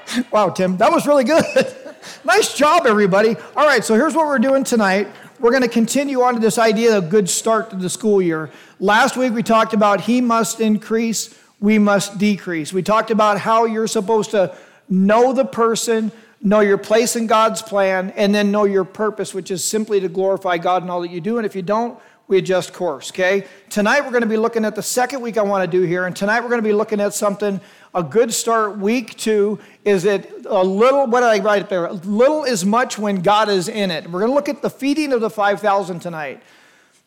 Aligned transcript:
wow, 0.32 0.50
Tim, 0.50 0.76
that 0.78 0.90
was 0.90 1.06
really 1.06 1.24
good. 1.24 1.44
nice 2.24 2.54
job, 2.54 2.86
everybody. 2.86 3.36
All 3.56 3.66
right, 3.66 3.84
so 3.84 3.94
here's 3.94 4.14
what 4.14 4.26
we're 4.26 4.38
doing 4.38 4.64
tonight. 4.64 5.08
We're 5.40 5.50
going 5.50 5.62
to 5.62 5.68
continue 5.68 6.22
on 6.22 6.34
to 6.34 6.40
this 6.40 6.58
idea 6.58 6.96
of 6.96 7.04
a 7.04 7.06
good 7.08 7.28
start 7.28 7.70
to 7.70 7.76
the 7.76 7.90
school 7.90 8.22
year. 8.22 8.50
Last 8.78 9.16
week 9.16 9.32
we 9.32 9.42
talked 9.42 9.74
about 9.74 10.02
he 10.02 10.20
must 10.20 10.60
increase, 10.60 11.36
we 11.60 11.78
must 11.78 12.18
decrease. 12.18 12.72
We 12.72 12.82
talked 12.82 13.10
about 13.10 13.38
how 13.38 13.64
you're 13.64 13.88
supposed 13.88 14.30
to 14.32 14.56
know 14.88 15.32
the 15.32 15.44
person, 15.44 16.12
know 16.40 16.60
your 16.60 16.78
place 16.78 17.16
in 17.16 17.26
God's 17.26 17.62
plan, 17.62 18.10
and 18.10 18.34
then 18.34 18.50
know 18.50 18.64
your 18.64 18.84
purpose, 18.84 19.34
which 19.34 19.50
is 19.50 19.64
simply 19.64 20.00
to 20.00 20.08
glorify 20.08 20.58
God 20.58 20.82
in 20.82 20.90
all 20.90 21.00
that 21.02 21.10
you 21.10 21.20
do. 21.20 21.38
And 21.38 21.46
if 21.46 21.56
you 21.56 21.62
don't, 21.62 21.98
we 22.28 22.38
adjust 22.38 22.72
course, 22.72 23.10
okay? 23.10 23.46
Tonight 23.68 24.00
we're 24.00 24.10
going 24.10 24.22
to 24.22 24.28
be 24.28 24.36
looking 24.36 24.64
at 24.64 24.74
the 24.74 24.82
second 24.82 25.20
week 25.20 25.36
I 25.36 25.42
want 25.42 25.70
to 25.70 25.78
do 25.78 25.84
here, 25.84 26.06
and 26.06 26.14
tonight 26.14 26.40
we're 26.40 26.48
going 26.48 26.62
to 26.62 26.68
be 26.68 26.72
looking 26.72 27.00
at 27.00 27.14
something. 27.14 27.60
A 27.94 28.02
good 28.02 28.32
start, 28.32 28.78
week 28.78 29.16
two, 29.16 29.58
is 29.84 30.04
it 30.04 30.46
a 30.46 30.64
little, 30.64 31.06
what 31.06 31.20
did 31.20 31.26
I 31.26 31.38
write 31.40 31.68
there? 31.68 31.92
Little 31.92 32.44
is 32.44 32.64
much 32.64 32.98
when 32.98 33.20
God 33.22 33.48
is 33.48 33.68
in 33.68 33.90
it. 33.90 34.04
We're 34.10 34.20
going 34.20 34.30
to 34.30 34.34
look 34.34 34.48
at 34.48 34.62
the 34.62 34.70
feeding 34.70 35.12
of 35.12 35.20
the 35.20 35.30
5,000 35.30 36.00
tonight. 36.00 36.42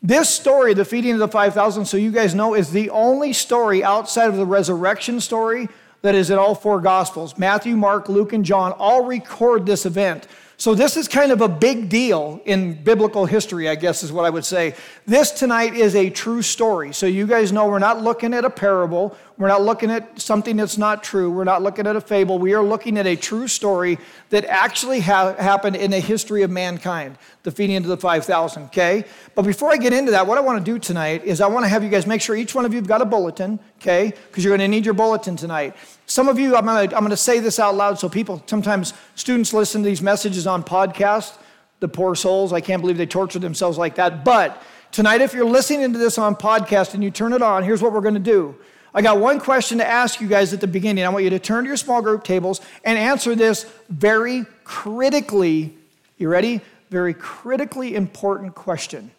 This 0.04 0.30
story, 0.30 0.76
the 0.76 0.86
feeding 0.86 1.14
of 1.14 1.20
the 1.20 1.28
5,000, 1.28 1.86
so 1.86 1.98
you 1.98 2.12
guys 2.12 2.36
know, 2.36 2.54
is 2.54 2.72
the 2.72 2.92
only 2.92 3.34
story 3.34 3.84
outside 3.84 4.28
of 4.28 4.36
the 4.36 4.46
resurrection 4.46 5.20
story 5.20 5.68
that 6.04 6.14
is 6.14 6.30
in 6.30 6.38
all 6.38 6.54
four 6.54 6.80
Gospels. 6.80 7.36
Matthew, 7.36 7.76
Mark, 7.76 8.08
Luke, 8.10 8.32
and 8.32 8.46
John 8.46 8.74
all 8.74 9.06
record 9.06 9.66
this 9.66 9.88
event. 9.88 10.28
So, 10.58 10.74
this 10.74 10.96
is 10.96 11.10
kind 11.10 11.34
of 11.34 11.42
a 11.42 11.50
big 11.50 11.90
deal 11.90 12.42
in 12.46 12.82
biblical 12.82 13.26
history, 13.26 13.68
I 13.68 13.76
guess 13.76 14.04
is 14.04 14.12
what 14.12 14.24
I 14.24 14.30
would 14.30 14.46
say. 14.46 14.74
This 15.06 15.32
tonight 15.32 15.74
is 15.74 15.96
a 15.96 16.10
true 16.10 16.42
story. 16.42 16.94
So, 16.94 17.08
you 17.08 17.28
guys 17.28 17.52
know 17.52 17.68
we're 17.68 17.80
not 17.80 18.02
looking 18.02 18.34
at 18.34 18.46
a 18.46 18.50
parable. 18.50 19.18
We're 19.38 19.50
not 19.50 19.64
looking 19.64 19.92
at 19.92 20.22
something 20.22 20.56
that's 20.56 20.78
not 20.78 21.04
true. 21.04 21.30
We're 21.30 21.44
not 21.44 21.62
looking 21.62 21.88
at 21.88 21.98
a 21.98 22.02
fable. 22.02 22.40
We 22.40 22.54
are 22.54 22.64
looking 22.64 22.98
at 22.98 23.06
a 23.06 23.18
true 23.18 23.50
story 23.50 23.98
that 24.30 24.46
actually 24.46 25.02
ha- 25.02 25.36
happened 25.36 25.76
in 25.76 25.92
the 25.92 26.00
history 26.00 26.44
of 26.44 26.52
mankind, 26.52 27.18
the 27.44 27.52
feeding 27.52 27.76
of 27.76 27.84
the 27.84 27.98
5,000, 27.98 28.64
okay? 28.64 29.04
But 29.36 29.42
before 29.42 29.74
I 29.74 29.76
get 29.76 29.92
into 29.92 30.12
that, 30.12 30.26
what 30.26 30.38
I 30.38 30.42
want 30.42 30.66
to 30.66 30.72
do 30.72 30.80
tonight 30.80 31.26
is 31.26 31.42
I 31.42 31.48
want 31.48 31.66
to 31.66 31.70
have 31.70 31.84
you 31.84 31.90
guys 31.90 32.08
make 32.08 32.22
sure 32.22 32.34
each 32.34 32.56
one 32.56 32.64
of 32.64 32.72
you 32.72 32.80
have 32.80 32.88
got 32.88 33.02
a 33.02 33.06
bulletin, 33.06 33.60
okay? 33.86 34.14
Because 34.28 34.44
you're 34.44 34.56
going 34.56 34.68
to 34.70 34.76
need 34.76 34.86
your 34.86 34.94
bulletin 34.94 35.36
tonight. 35.36 35.76
Some 36.08 36.28
of 36.28 36.40
you, 36.40 36.56
I'm 36.56 36.66
going, 36.66 36.90
to, 36.90 36.96
I'm 36.96 37.02
going 37.02 37.12
to 37.12 37.18
say 37.18 37.40
this 37.40 37.60
out 37.60 37.76
loud 37.76 38.00
so 38.00 38.10
people, 38.10 38.42
sometimes 38.48 38.94
students 39.16 39.54
listen 39.54 39.84
to 39.84 39.90
these 39.90 40.02
messages 40.02 40.48
on 40.48 40.64
podcast, 40.64 41.38
the 41.80 41.88
poor 41.88 42.16
souls. 42.16 42.52
I 42.52 42.62
can't 42.62 42.82
believe 42.82 42.98
they 42.98 43.06
torture 43.06 43.40
themselves 43.40 43.78
like 43.78 43.96
that. 43.96 44.26
But 44.26 44.62
tonight, 44.92 45.22
if 45.22 45.34
you're 45.34 45.46
listening 45.46 45.94
to 45.94 46.00
this 46.00 46.18
on 46.18 46.36
podcast 46.36 46.94
and 46.94 47.04
you 47.04 47.12
turn 47.12 47.34
it 47.34 47.42
on, 47.42 47.64
here's 47.64 47.82
what 47.82 47.94
we're 47.94 48.02
going 48.02 48.16
to 48.16 48.20
do. 48.20 48.56
I 48.94 49.02
got 49.02 49.20
one 49.20 49.40
question 49.40 49.78
to 49.80 49.88
ask 49.88 50.22
you 50.22 50.28
guys 50.28 50.54
at 50.54 50.62
the 50.62 50.68
beginning. 50.68 51.04
I 51.04 51.10
want 51.10 51.24
you 51.26 51.30
to 51.32 51.40
turn 51.40 51.66
to 51.66 51.68
your 51.68 51.78
small 51.78 52.02
group 52.02 52.24
tables 52.24 52.62
and 52.84 52.98
answer 52.98 53.36
this 53.36 53.66
very 53.90 54.46
critically, 54.64 55.76
you 56.18 56.30
ready? 56.30 56.62
Very 56.90 57.14
critically 57.14 57.94
important 57.94 58.56
question. 58.56 59.12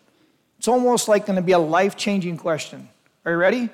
It's 0.59 0.67
almost 0.67 1.09
like 1.09 1.27
going 1.27 1.37
to 1.37 1.43
be 1.43 1.53
a 1.53 1.59
life 1.59 1.97
changing 1.97 2.39
question. 2.39 2.89
Are 3.27 3.33
you 3.33 3.39
ready? 3.39 3.69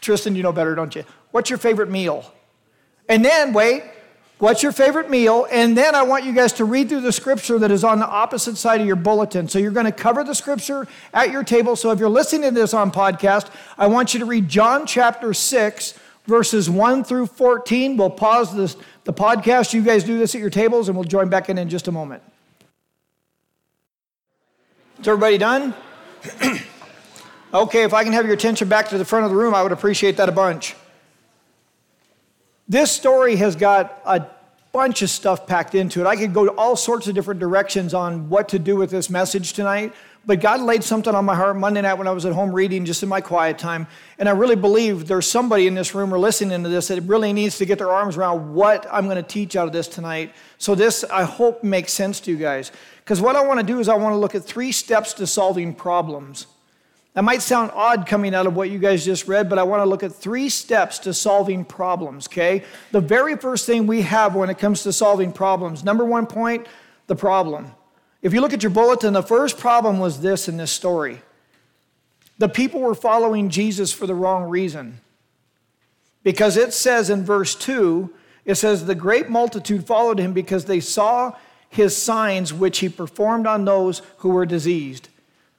Tristan, 0.00 0.34
you 0.34 0.42
know 0.42 0.52
better, 0.52 0.74
don't 0.74 0.94
you? 0.94 1.04
What's 1.30 1.50
your 1.50 1.58
favorite 1.58 1.90
meal? 1.90 2.32
And 3.08 3.24
then, 3.24 3.52
wait, 3.52 3.84
what's 4.38 4.62
your 4.62 4.72
favorite 4.72 5.10
meal? 5.10 5.46
And 5.50 5.76
then 5.76 5.94
I 5.94 6.02
want 6.02 6.24
you 6.24 6.32
guys 6.32 6.52
to 6.54 6.64
read 6.64 6.88
through 6.88 7.02
the 7.02 7.12
scripture 7.12 7.58
that 7.58 7.70
is 7.70 7.84
on 7.84 7.98
the 7.98 8.06
opposite 8.06 8.56
side 8.56 8.80
of 8.80 8.86
your 8.86 8.96
bulletin. 8.96 9.48
So 9.48 9.58
you're 9.58 9.70
going 9.70 9.86
to 9.86 9.92
cover 9.92 10.24
the 10.24 10.34
scripture 10.34 10.86
at 11.12 11.30
your 11.30 11.44
table. 11.44 11.76
So 11.76 11.90
if 11.90 11.98
you're 11.98 12.08
listening 12.08 12.54
to 12.54 12.60
this 12.60 12.74
on 12.74 12.90
podcast, 12.90 13.50
I 13.78 13.86
want 13.86 14.14
you 14.14 14.20
to 14.20 14.26
read 14.26 14.48
John 14.48 14.86
chapter 14.86 15.32
6, 15.32 15.94
verses 16.26 16.68
1 16.68 17.04
through 17.04 17.26
14. 17.26 17.96
We'll 17.96 18.10
pause 18.10 18.54
this, 18.54 18.76
the 19.04 19.12
podcast. 19.12 19.72
You 19.72 19.82
guys 19.82 20.04
do 20.04 20.18
this 20.18 20.34
at 20.34 20.40
your 20.40 20.50
tables, 20.50 20.88
and 20.88 20.96
we'll 20.96 21.04
join 21.04 21.28
back 21.28 21.48
in 21.48 21.58
in 21.58 21.68
just 21.68 21.88
a 21.88 21.92
moment. 21.92 22.22
Is 25.00 25.08
everybody 25.08 25.38
done? 25.38 25.74
okay, 27.62 27.82
if 27.82 27.94
I 27.94 28.04
can 28.04 28.12
have 28.12 28.24
your 28.24 28.34
attention 28.34 28.68
back 28.68 28.88
to 28.88 28.98
the 28.98 29.04
front 29.04 29.24
of 29.24 29.30
the 29.30 29.36
room, 29.36 29.54
I 29.54 29.62
would 29.62 29.72
appreciate 29.72 30.16
that 30.16 30.28
a 30.28 30.32
bunch. 30.32 30.74
This 32.68 32.90
story 32.90 33.36
has 33.36 33.54
got 33.54 34.02
a 34.04 34.26
bunch 34.72 35.00
of 35.00 35.08
stuff 35.08 35.46
packed 35.46 35.74
into 35.74 36.00
it. 36.00 36.06
I 36.06 36.16
could 36.16 36.34
go 36.34 36.48
all 36.48 36.76
sorts 36.76 37.06
of 37.06 37.14
different 37.14 37.40
directions 37.40 37.94
on 37.94 38.28
what 38.28 38.48
to 38.50 38.58
do 38.58 38.76
with 38.76 38.90
this 38.90 39.08
message 39.08 39.52
tonight, 39.52 39.94
but 40.26 40.40
God 40.40 40.60
laid 40.60 40.82
something 40.82 41.14
on 41.14 41.24
my 41.24 41.36
heart 41.36 41.56
Monday 41.56 41.80
night 41.80 41.94
when 41.94 42.08
I 42.08 42.10
was 42.10 42.26
at 42.26 42.32
home 42.32 42.52
reading 42.52 42.84
just 42.84 43.02
in 43.02 43.08
my 43.08 43.20
quiet 43.20 43.58
time. 43.58 43.86
And 44.18 44.28
I 44.28 44.32
really 44.32 44.56
believe 44.56 45.06
there's 45.06 45.30
somebody 45.30 45.68
in 45.68 45.74
this 45.74 45.94
room 45.94 46.12
or 46.12 46.18
listening 46.18 46.64
to 46.64 46.68
this 46.68 46.88
that 46.88 47.00
really 47.02 47.32
needs 47.32 47.58
to 47.58 47.64
get 47.64 47.78
their 47.78 47.92
arms 47.92 48.16
around 48.16 48.52
what 48.52 48.86
I'm 48.90 49.04
going 49.04 49.16
to 49.16 49.22
teach 49.22 49.54
out 49.54 49.68
of 49.68 49.72
this 49.72 49.86
tonight. 49.86 50.34
So, 50.58 50.74
this 50.74 51.04
I 51.04 51.22
hope 51.22 51.62
makes 51.62 51.92
sense 51.92 52.18
to 52.20 52.30
you 52.32 52.36
guys. 52.36 52.72
Because 53.04 53.20
what 53.20 53.36
I 53.36 53.46
want 53.46 53.60
to 53.60 53.66
do 53.66 53.78
is 53.78 53.88
I 53.88 53.94
want 53.94 54.14
to 54.14 54.18
look 54.18 54.34
at 54.34 54.44
three 54.44 54.72
steps 54.72 55.14
to 55.14 55.26
solving 55.28 55.74
problems. 55.74 56.48
That 57.16 57.24
might 57.24 57.40
sound 57.40 57.70
odd 57.72 58.06
coming 58.06 58.34
out 58.34 58.46
of 58.46 58.54
what 58.54 58.68
you 58.68 58.78
guys 58.78 59.02
just 59.02 59.26
read, 59.26 59.48
but 59.48 59.58
I 59.58 59.62
want 59.62 59.80
to 59.80 59.88
look 59.88 60.02
at 60.02 60.12
three 60.12 60.50
steps 60.50 60.98
to 60.98 61.14
solving 61.14 61.64
problems, 61.64 62.28
okay? 62.28 62.62
The 62.92 63.00
very 63.00 63.38
first 63.38 63.64
thing 63.64 63.86
we 63.86 64.02
have 64.02 64.34
when 64.34 64.50
it 64.50 64.58
comes 64.58 64.82
to 64.82 64.92
solving 64.92 65.32
problems, 65.32 65.82
number 65.82 66.04
one 66.04 66.26
point, 66.26 66.66
the 67.06 67.16
problem. 67.16 67.72
If 68.20 68.34
you 68.34 68.42
look 68.42 68.52
at 68.52 68.62
your 68.62 68.68
bulletin, 68.68 69.14
the 69.14 69.22
first 69.22 69.56
problem 69.56 69.98
was 69.98 70.20
this 70.20 70.46
in 70.46 70.58
this 70.58 70.70
story 70.70 71.22
the 72.36 72.50
people 72.50 72.82
were 72.82 72.94
following 72.94 73.48
Jesus 73.48 73.94
for 73.94 74.06
the 74.06 74.14
wrong 74.14 74.50
reason. 74.50 75.00
Because 76.22 76.58
it 76.58 76.74
says 76.74 77.08
in 77.08 77.24
verse 77.24 77.54
2, 77.54 78.12
it 78.44 78.56
says, 78.56 78.84
The 78.84 78.94
great 78.94 79.30
multitude 79.30 79.86
followed 79.86 80.18
him 80.18 80.34
because 80.34 80.66
they 80.66 80.80
saw 80.80 81.34
his 81.70 81.96
signs 81.96 82.52
which 82.52 82.80
he 82.80 82.90
performed 82.90 83.46
on 83.46 83.64
those 83.64 84.02
who 84.18 84.28
were 84.28 84.44
diseased. 84.44 85.08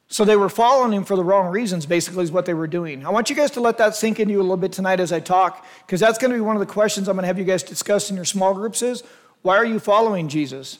So 0.09 0.23
they 0.23 0.37
were 0.37 0.49
following 0.49 0.93
him 0.93 1.03
for 1.03 1.17
the 1.17 1.23
wrong 1.23 1.47
reasons, 1.47 1.85
basically, 1.85 2.23
is 2.23 2.31
what 2.31 2.45
they 2.45 2.53
were 2.53 2.67
doing. 2.67 3.05
I 3.05 3.09
want 3.09 3.29
you 3.29 3.35
guys 3.35 3.51
to 3.51 3.61
let 3.61 3.77
that 3.79 3.93
sink 3.93 4.19
into 4.19 4.31
you 4.31 4.39
a 4.39 4.41
little 4.41 4.55
bit 4.55 4.71
tonight 4.71 5.01
as 5.01 5.11
I 5.11 5.19
talk, 5.19 5.65
because 5.85 5.99
that's 5.99 6.17
going 6.17 6.31
to 6.31 6.37
be 6.37 6.41
one 6.41 6.55
of 6.55 6.61
the 6.61 6.65
questions 6.65 7.09
I'm 7.09 7.15
going 7.15 7.23
to 7.23 7.27
have 7.27 7.37
you 7.37 7.43
guys 7.43 7.61
discuss 7.61 8.09
in 8.09 8.15
your 8.15 8.25
small 8.25 8.53
groups 8.53 8.81
is, 8.81 9.03
why 9.41 9.57
are 9.57 9.65
you 9.65 9.79
following 9.79 10.29
Jesus? 10.29 10.79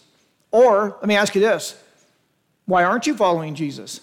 Or, 0.52 0.98
let 1.02 1.08
me 1.08 1.16
ask 1.16 1.36
you 1.36 1.42
this, 1.42 1.82
why 2.66 2.86
aren't 2.86 3.06
you 3.06 3.16
following 3.16 3.54
Jesus? 3.54 4.00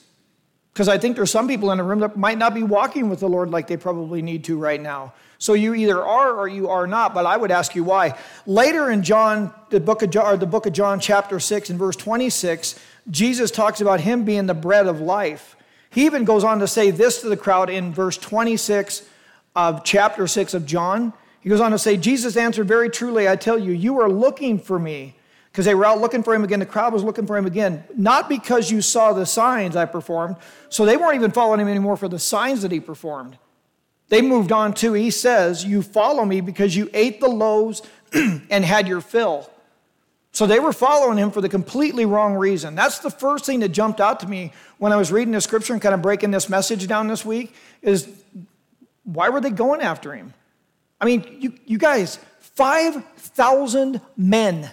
Because 0.74 0.88
I 0.88 0.98
think 0.98 1.16
there's 1.16 1.30
some 1.30 1.48
people 1.48 1.70
in 1.70 1.78
the 1.78 1.84
room 1.84 2.00
that 2.00 2.16
might 2.16 2.36
not 2.36 2.52
be 2.52 2.62
walking 2.62 3.08
with 3.08 3.20
the 3.20 3.28
Lord 3.28 3.50
like 3.50 3.66
they 3.66 3.76
probably 3.76 4.20
need 4.20 4.44
to 4.44 4.58
right 4.58 4.80
now. 4.80 5.14
So 5.38 5.54
you 5.54 5.74
either 5.74 6.02
are 6.02 6.32
or 6.32 6.48
you 6.48 6.68
are 6.68 6.86
not, 6.86 7.14
but 7.14 7.26
I 7.26 7.36
would 7.36 7.50
ask 7.50 7.74
you 7.74 7.84
why. 7.84 8.18
Later 8.46 8.90
in 8.90 9.02
John, 9.02 9.54
the 9.70 9.80
book 9.80 10.02
of 10.02 10.10
John, 10.10 10.38
the 10.38 10.46
book 10.46 10.66
of 10.66 10.72
John, 10.72 11.00
chapter 11.00 11.38
6, 11.38 11.70
and 11.70 11.78
verse 11.78 11.96
26, 11.96 12.78
Jesus 13.10 13.50
talks 13.50 13.80
about 13.80 14.00
him 14.00 14.24
being 14.24 14.46
the 14.46 14.54
bread 14.54 14.86
of 14.86 15.00
life. 15.00 15.56
He 15.90 16.06
even 16.06 16.24
goes 16.24 16.42
on 16.42 16.58
to 16.60 16.66
say 16.66 16.90
this 16.90 17.20
to 17.20 17.28
the 17.28 17.36
crowd 17.36 17.70
in 17.70 17.92
verse 17.92 18.16
26 18.16 19.02
of 19.54 19.84
chapter 19.84 20.26
6 20.26 20.54
of 20.54 20.66
John. 20.66 21.12
He 21.40 21.48
goes 21.48 21.60
on 21.60 21.70
to 21.72 21.78
say, 21.78 21.96
Jesus 21.96 22.36
answered, 22.36 22.66
Very 22.66 22.88
truly, 22.90 23.28
I 23.28 23.36
tell 23.36 23.58
you, 23.58 23.72
you 23.72 24.00
are 24.00 24.08
looking 24.08 24.58
for 24.58 24.78
me. 24.78 25.14
Because 25.52 25.66
they 25.66 25.74
were 25.76 25.84
out 25.84 26.00
looking 26.00 26.24
for 26.24 26.34
him 26.34 26.42
again. 26.42 26.58
The 26.58 26.66
crowd 26.66 26.92
was 26.92 27.04
looking 27.04 27.28
for 27.28 27.36
him 27.36 27.46
again. 27.46 27.84
Not 27.96 28.28
because 28.28 28.72
you 28.72 28.82
saw 28.82 29.12
the 29.12 29.24
signs 29.24 29.76
I 29.76 29.84
performed. 29.84 30.34
So 30.68 30.84
they 30.84 30.96
weren't 30.96 31.14
even 31.14 31.30
following 31.30 31.60
him 31.60 31.68
anymore 31.68 31.96
for 31.96 32.08
the 32.08 32.18
signs 32.18 32.62
that 32.62 32.72
he 32.72 32.80
performed. 32.80 33.38
They 34.08 34.20
moved 34.20 34.50
on 34.50 34.74
to, 34.74 34.94
he 34.94 35.12
says, 35.12 35.64
You 35.64 35.82
follow 35.82 36.24
me 36.24 36.40
because 36.40 36.74
you 36.74 36.90
ate 36.92 37.20
the 37.20 37.28
loaves 37.28 37.82
and 38.12 38.64
had 38.64 38.88
your 38.88 39.00
fill. 39.00 39.48
So 40.34 40.48
they 40.48 40.58
were 40.58 40.72
following 40.72 41.16
him 41.16 41.30
for 41.30 41.40
the 41.40 41.48
completely 41.48 42.04
wrong 42.04 42.34
reason. 42.34 42.74
That's 42.74 42.98
the 42.98 43.10
first 43.10 43.46
thing 43.46 43.60
that 43.60 43.68
jumped 43.68 44.00
out 44.00 44.18
to 44.20 44.26
me 44.26 44.52
when 44.78 44.92
I 44.92 44.96
was 44.96 45.12
reading 45.12 45.32
the 45.32 45.40
scripture 45.40 45.72
and 45.72 45.80
kind 45.80 45.94
of 45.94 46.02
breaking 46.02 46.32
this 46.32 46.48
message 46.48 46.88
down 46.88 47.06
this 47.06 47.24
week 47.24 47.54
is 47.82 48.08
why 49.04 49.28
were 49.28 49.40
they 49.40 49.50
going 49.50 49.80
after 49.80 50.12
him? 50.12 50.34
I 51.00 51.04
mean, 51.04 51.36
you, 51.38 51.52
you 51.66 51.78
guys, 51.78 52.18
5,000 52.40 54.00
men. 54.16 54.70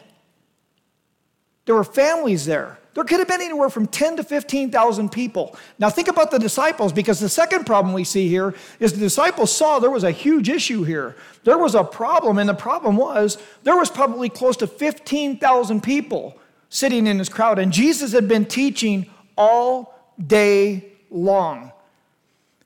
There 1.66 1.76
were 1.76 1.84
families 1.84 2.48
there. 2.48 2.80
There 2.94 3.06
could 3.06 3.20
have 3.20 3.28
been 3.28 3.42
anywhere 3.42 3.70
from 3.70 3.88
10 3.88 4.18
to 4.18 4.24
15,000 4.24 5.10
people. 5.10 5.56
Now, 5.80 5.90
think 5.90 6.10
about 6.10 6.30
the 6.30 6.40
disciples 6.40 6.92
because 6.92 7.22
the 7.22 7.30
second 7.30 7.66
problem 7.66 7.94
we 7.94 8.04
see 8.04 8.28
here 8.28 8.54
is 8.80 8.92
the 8.92 9.00
disciples 9.00 9.56
saw 9.56 9.80
there 9.80 9.90
was 9.90 10.04
a 10.04 10.12
huge 10.12 10.50
issue 10.50 10.84
here. 10.84 11.16
There 11.46 11.58
was 11.58 11.74
a 11.74 11.86
problem, 11.86 12.38
and 12.38 12.50
the 12.50 12.54
problem 12.54 12.98
was 12.98 13.38
there 13.64 13.78
was 13.78 13.90
probably 13.90 14.28
close 14.28 14.58
to 14.58 14.68
15,000 14.68 15.82
people 15.82 16.38
sitting 16.68 17.08
in 17.08 17.18
this 17.18 17.30
crowd, 17.30 17.60
and 17.60 17.72
Jesus 17.72 18.12
had 18.12 18.28
been 18.28 18.46
teaching 18.46 19.10
all 19.38 19.98
day 20.26 20.92
long. 21.10 21.72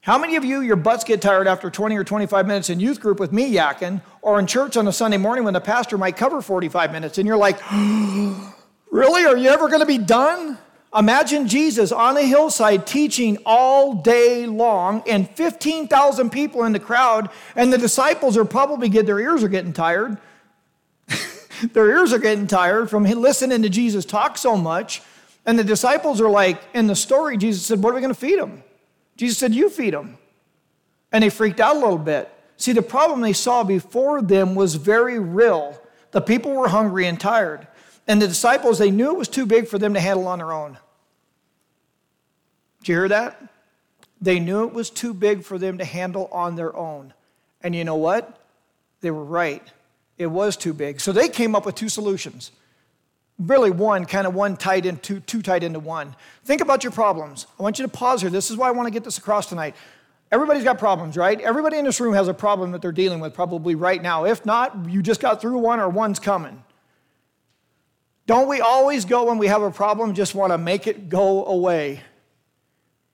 How 0.01 0.17
many 0.17 0.35
of 0.35 0.45
you, 0.45 0.61
your 0.61 0.75
butts 0.75 1.03
get 1.03 1.21
tired 1.21 1.47
after 1.47 1.69
20 1.69 1.97
or 1.97 2.03
25 2.03 2.45
minutes 2.45 2.69
in 2.69 2.79
youth 2.79 2.99
group 2.99 3.19
with 3.19 3.31
me 3.31 3.51
yakking, 3.51 4.01
or 4.21 4.39
in 4.39 4.47
church 4.47 4.75
on 4.75 4.87
a 4.87 4.91
Sunday 4.91 5.17
morning 5.17 5.43
when 5.43 5.53
the 5.53 5.61
pastor 5.61 5.97
might 5.97 6.17
cover 6.17 6.41
45 6.41 6.91
minutes, 6.91 7.17
and 7.19 7.27
you're 7.27 7.37
like, 7.37 7.59
oh, 7.71 8.54
Really? 8.91 9.25
Are 9.25 9.37
you 9.37 9.49
ever 9.49 9.67
going 9.67 9.81
to 9.81 9.85
be 9.85 9.97
done? 9.97 10.57
Imagine 10.95 11.47
Jesus 11.47 11.91
on 11.91 12.15
a 12.15 12.21
hillside 12.21 12.87
teaching 12.87 13.37
all 13.45 13.95
day 13.95 14.45
long 14.45 15.03
and 15.07 15.29
15,000 15.29 16.29
people 16.29 16.63
in 16.63 16.71
the 16.71 16.79
crowd, 16.79 17.29
and 17.55 17.73
the 17.73 17.77
disciples 17.77 18.37
are 18.37 18.45
probably 18.45 18.87
get 18.87 19.05
their 19.05 19.19
ears 19.19 19.43
are 19.43 19.49
getting 19.49 19.73
tired. 19.73 20.17
their 21.73 21.89
ears 21.89 22.13
are 22.13 22.19
getting 22.19 22.47
tired 22.47 22.89
from 22.89 23.03
listening 23.03 23.61
to 23.63 23.69
Jesus 23.69 24.05
talk 24.05 24.37
so 24.37 24.55
much. 24.55 25.01
And 25.45 25.59
the 25.59 25.63
disciples 25.63 26.21
are 26.21 26.29
like, 26.29 26.61
in 26.73 26.87
the 26.87 26.95
story, 26.95 27.37
Jesus 27.37 27.65
said, 27.65 27.83
What 27.83 27.91
are 27.91 27.95
we 27.95 28.01
going 28.01 28.13
to 28.13 28.19
feed 28.19 28.39
them? 28.39 28.63
Jesus 29.17 29.37
said, 29.37 29.53
You 29.53 29.69
feed 29.69 29.93
them. 29.93 30.17
And 31.11 31.23
they 31.23 31.29
freaked 31.29 31.59
out 31.59 31.75
a 31.75 31.79
little 31.79 31.97
bit. 31.97 32.31
See, 32.57 32.71
the 32.71 32.81
problem 32.81 33.21
they 33.21 33.33
saw 33.33 33.63
before 33.63 34.21
them 34.21 34.55
was 34.55 34.75
very 34.75 35.19
real. 35.19 35.79
The 36.11 36.21
people 36.21 36.53
were 36.53 36.69
hungry 36.69 37.05
and 37.05 37.19
tired. 37.19 37.67
And 38.07 38.21
the 38.21 38.27
disciples, 38.27 38.77
they 38.77 38.91
knew 38.91 39.11
it 39.11 39.17
was 39.17 39.27
too 39.27 39.45
big 39.45 39.67
for 39.67 39.79
them 39.79 39.93
to 39.93 39.99
handle 39.99 40.27
on 40.27 40.37
their 40.37 40.51
own. 40.51 40.77
Did 42.79 42.89
you 42.89 42.95
hear 42.95 43.07
that? 43.09 43.41
They 44.21 44.39
knew 44.39 44.65
it 44.65 44.73
was 44.73 44.89
too 44.89 45.13
big 45.13 45.43
for 45.43 45.57
them 45.57 45.79
to 45.79 45.85
handle 45.85 46.29
on 46.31 46.55
their 46.55 46.75
own. 46.75 47.13
And 47.61 47.75
you 47.75 47.83
know 47.83 47.95
what? 47.95 48.39
They 49.01 49.11
were 49.11 49.23
right. 49.23 49.63
It 50.17 50.27
was 50.27 50.55
too 50.55 50.73
big. 50.73 51.01
So 51.01 51.11
they 51.11 51.29
came 51.29 51.55
up 51.55 51.65
with 51.65 51.75
two 51.75 51.89
solutions. 51.89 52.51
Really, 53.37 53.71
one, 53.71 54.05
kind 54.05 54.25
of 54.25 54.33
one 54.33 54.55
tied 54.55 54.85
into 54.85 55.19
two 55.19 55.41
tied 55.41 55.63
into 55.63 55.79
one. 55.79 56.15
Think 56.45 56.61
about 56.61 56.83
your 56.83 56.91
problems. 56.91 57.47
I 57.59 57.63
want 57.63 57.79
you 57.79 57.85
to 57.85 57.91
pause 57.91 58.21
here. 58.21 58.29
This 58.29 58.49
is 58.49 58.55
why 58.55 58.69
I 58.69 58.71
want 58.71 58.87
to 58.87 58.91
get 58.91 59.03
this 59.03 59.17
across 59.17 59.47
tonight. 59.47 59.75
Everybody's 60.31 60.63
got 60.63 60.79
problems, 60.79 61.17
right? 61.17 61.39
Everybody 61.41 61.77
in 61.77 61.85
this 61.85 61.99
room 61.99 62.13
has 62.13 62.27
a 62.27 62.33
problem 62.33 62.71
that 62.71 62.81
they're 62.81 62.91
dealing 62.91 63.19
with 63.19 63.33
probably 63.33 63.75
right 63.75 64.01
now. 64.01 64.25
If 64.25 64.45
not, 64.45 64.89
you 64.89 65.01
just 65.01 65.21
got 65.21 65.41
through 65.41 65.57
one 65.57 65.79
or 65.79 65.89
one's 65.89 66.19
coming. 66.19 66.63
Don't 68.27 68.47
we 68.47 68.59
always 68.59 69.05
go 69.05 69.25
when 69.25 69.37
we 69.37 69.47
have 69.47 69.61
a 69.61 69.71
problem, 69.71 70.13
just 70.13 70.33
want 70.33 70.51
to 70.51 70.57
make 70.57 70.87
it 70.87 71.09
go 71.09 71.45
away? 71.45 72.01